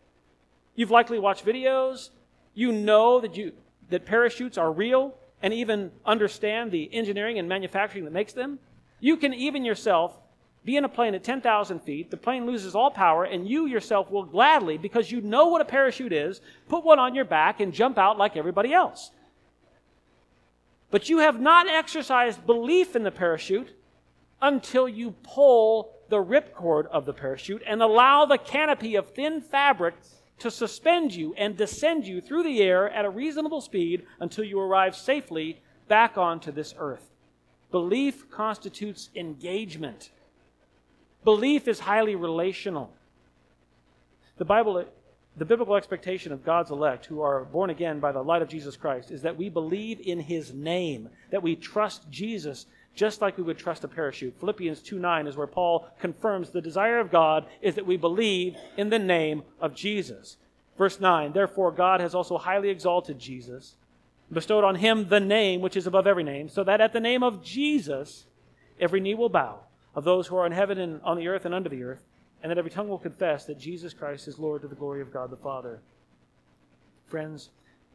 [0.76, 2.09] You've likely watched videos.
[2.53, 3.53] You know that, you,
[3.89, 8.59] that parachutes are real and even understand the engineering and manufacturing that makes them.
[8.99, 10.18] You can even yourself
[10.64, 14.12] be in a plane at 10,000 feet, the plane loses all power, and you yourself
[14.12, 17.74] will gladly, because you know what a parachute is, put one on your back and
[17.74, 19.12] jump out like everybody else.
[20.91, 23.74] But you have not exercised belief in the parachute
[24.41, 29.95] until you pull the ripcord of the parachute and allow the canopy of thin fabric
[30.39, 34.59] to suspend you and descend you through the air at a reasonable speed until you
[34.59, 37.09] arrive safely back onto this earth.
[37.72, 40.12] Belief constitutes engagement.
[41.24, 42.91] Belief is highly relational.
[44.38, 44.86] The Bible,
[45.38, 48.76] the biblical expectation of God's elect who are born again by the light of Jesus
[48.76, 52.65] Christ is that we believe in his name, that we trust Jesus
[52.95, 54.38] just like we would trust a parachute.
[54.39, 58.55] Philippians 2 9 is where Paul confirms the desire of God is that we believe
[58.78, 60.38] in the name of Jesus.
[60.78, 63.76] Verse 9 Therefore, God has also highly exalted Jesus,
[64.32, 67.24] bestowed on him the name which is above every name, so that at the name
[67.24, 68.26] of Jesus
[68.80, 69.59] every knee will bow,
[69.96, 72.04] of those who are in heaven and on the earth and under the earth,
[72.42, 75.14] and that every tongue will confess that Jesus Christ is Lord to the glory of
[75.14, 75.80] God the Father.
[77.08, 77.50] Friends,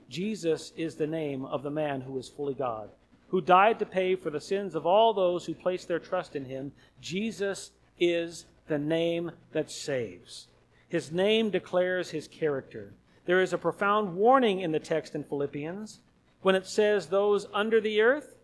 [0.08, 2.90] Jesus is the name of the man who is fully God
[3.28, 6.44] who died to pay for the sins of all those who place their trust in
[6.44, 6.72] him.
[7.00, 10.46] Jesus is the name that saves.
[10.88, 12.92] His name declares his character.
[13.24, 15.98] There is a profound warning in the text in Philippians
[16.42, 18.35] when it says, Those under the earth,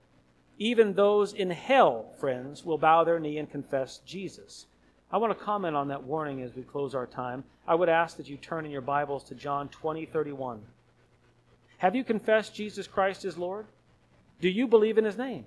[0.59, 4.67] even those in hell, friends, will bow their knee and confess Jesus.
[5.11, 7.45] I want to comment on that warning as we close our time.
[7.67, 10.63] I would ask that you turn in your Bibles to John 20, 31.
[11.79, 13.67] Have you confessed Jesus Christ as Lord?
[14.41, 15.45] Do you believe in his name?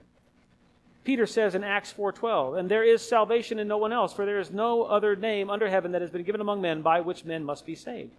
[1.04, 4.40] Peter says in Acts 4:12, "And there is salvation in no one else, for there
[4.40, 7.44] is no other name under heaven that has been given among men by which men
[7.44, 8.16] must be saved."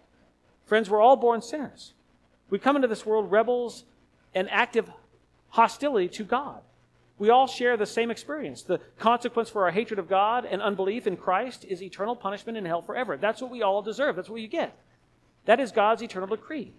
[0.65, 1.93] Friends, we're all born sinners.
[2.49, 3.83] We come into this world rebels
[4.33, 4.89] and active
[5.49, 6.61] hostility to God.
[7.19, 8.61] We all share the same experience.
[8.61, 12.65] The consequence for our hatred of God and unbelief in Christ is eternal punishment in
[12.65, 13.17] hell forever.
[13.17, 14.15] That's what we all deserve.
[14.15, 14.77] That's what you get.
[15.45, 16.73] That is God's eternal decree.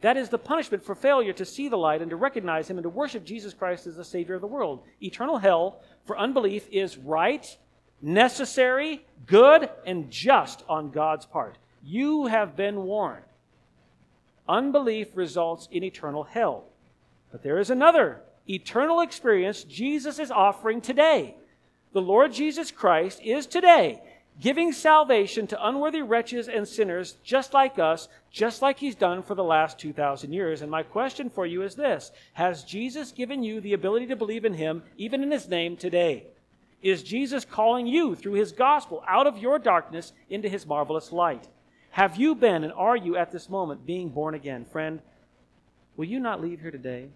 [0.00, 2.84] That is the punishment for failure to see the light and to recognize Him and
[2.84, 4.82] to worship Jesus Christ as the Savior of the world.
[5.02, 7.56] Eternal hell for unbelief is right,
[8.00, 11.58] necessary, good, and just on God's part.
[11.82, 13.24] You have been warned.
[14.48, 16.64] Unbelief results in eternal hell.
[17.32, 21.36] But there is another eternal experience Jesus is offering today.
[21.92, 24.00] The Lord Jesus Christ is today
[24.40, 29.34] giving salvation to unworthy wretches and sinners just like us, just like he's done for
[29.34, 30.62] the last 2,000 years.
[30.62, 34.44] And my question for you is this Has Jesus given you the ability to believe
[34.44, 36.26] in him, even in his name, today?
[36.82, 41.48] Is Jesus calling you through his gospel out of your darkness into his marvelous light?
[41.90, 44.66] Have you been and are you at this moment being born again?
[44.66, 45.00] Friend,
[45.96, 47.08] will you not leave here today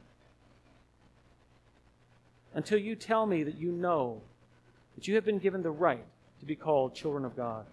[2.54, 4.22] until you tell me that you know
[4.94, 6.04] that you have been given the right
[6.40, 7.66] to be called children of God.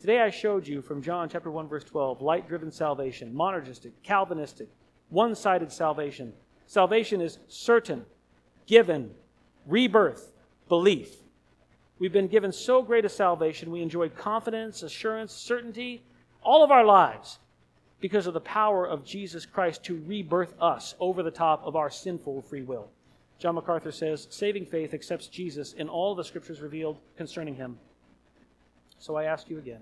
[0.00, 4.68] Today I showed you from John chapter 1 verse 12 light-driven salvation, monergistic, Calvinistic,
[5.10, 6.32] one-sided salvation.
[6.66, 8.04] Salvation is certain,
[8.66, 9.10] given,
[9.66, 10.32] rebirth,
[10.68, 11.16] belief.
[11.98, 16.02] We've been given so great a salvation, we enjoy confidence, assurance, certainty
[16.42, 17.38] all of our lives
[18.00, 21.90] because of the power of Jesus Christ to rebirth us over the top of our
[21.90, 22.88] sinful free will.
[23.40, 27.78] John MacArthur says, saving faith accepts Jesus in all the scriptures revealed concerning him.
[28.98, 29.80] So I ask you again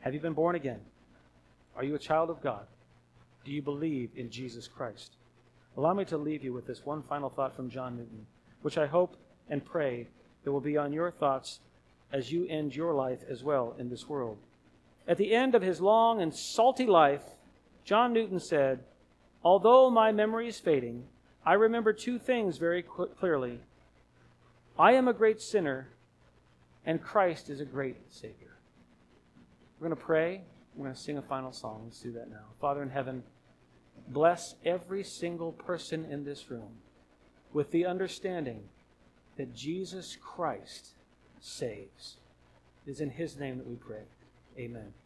[0.00, 0.80] Have you been born again?
[1.74, 2.66] Are you a child of God?
[3.42, 5.16] Do you believe in Jesus Christ?
[5.78, 8.26] Allow me to leave you with this one final thought from John Newton,
[8.60, 9.16] which I hope
[9.48, 10.06] and pray
[10.44, 11.60] that will be on your thoughts
[12.12, 14.36] as you end your life as well in this world.
[15.08, 17.22] At the end of his long and salty life,
[17.82, 18.80] John Newton said,
[19.42, 21.04] Although my memory is fading,
[21.44, 23.60] I remember two things very clearly.
[24.78, 25.88] I am a great sinner,
[26.84, 28.56] and Christ is a great Savior.
[29.78, 30.42] We're going to pray.
[30.74, 31.82] We're going to sing a final song.
[31.84, 32.44] Let's do that now.
[32.60, 33.22] Father in heaven,
[34.08, 36.72] bless every single person in this room
[37.52, 38.62] with the understanding
[39.36, 40.90] that Jesus Christ
[41.40, 42.16] saves.
[42.86, 44.02] It is in His name that we pray.
[44.58, 44.92] Amen.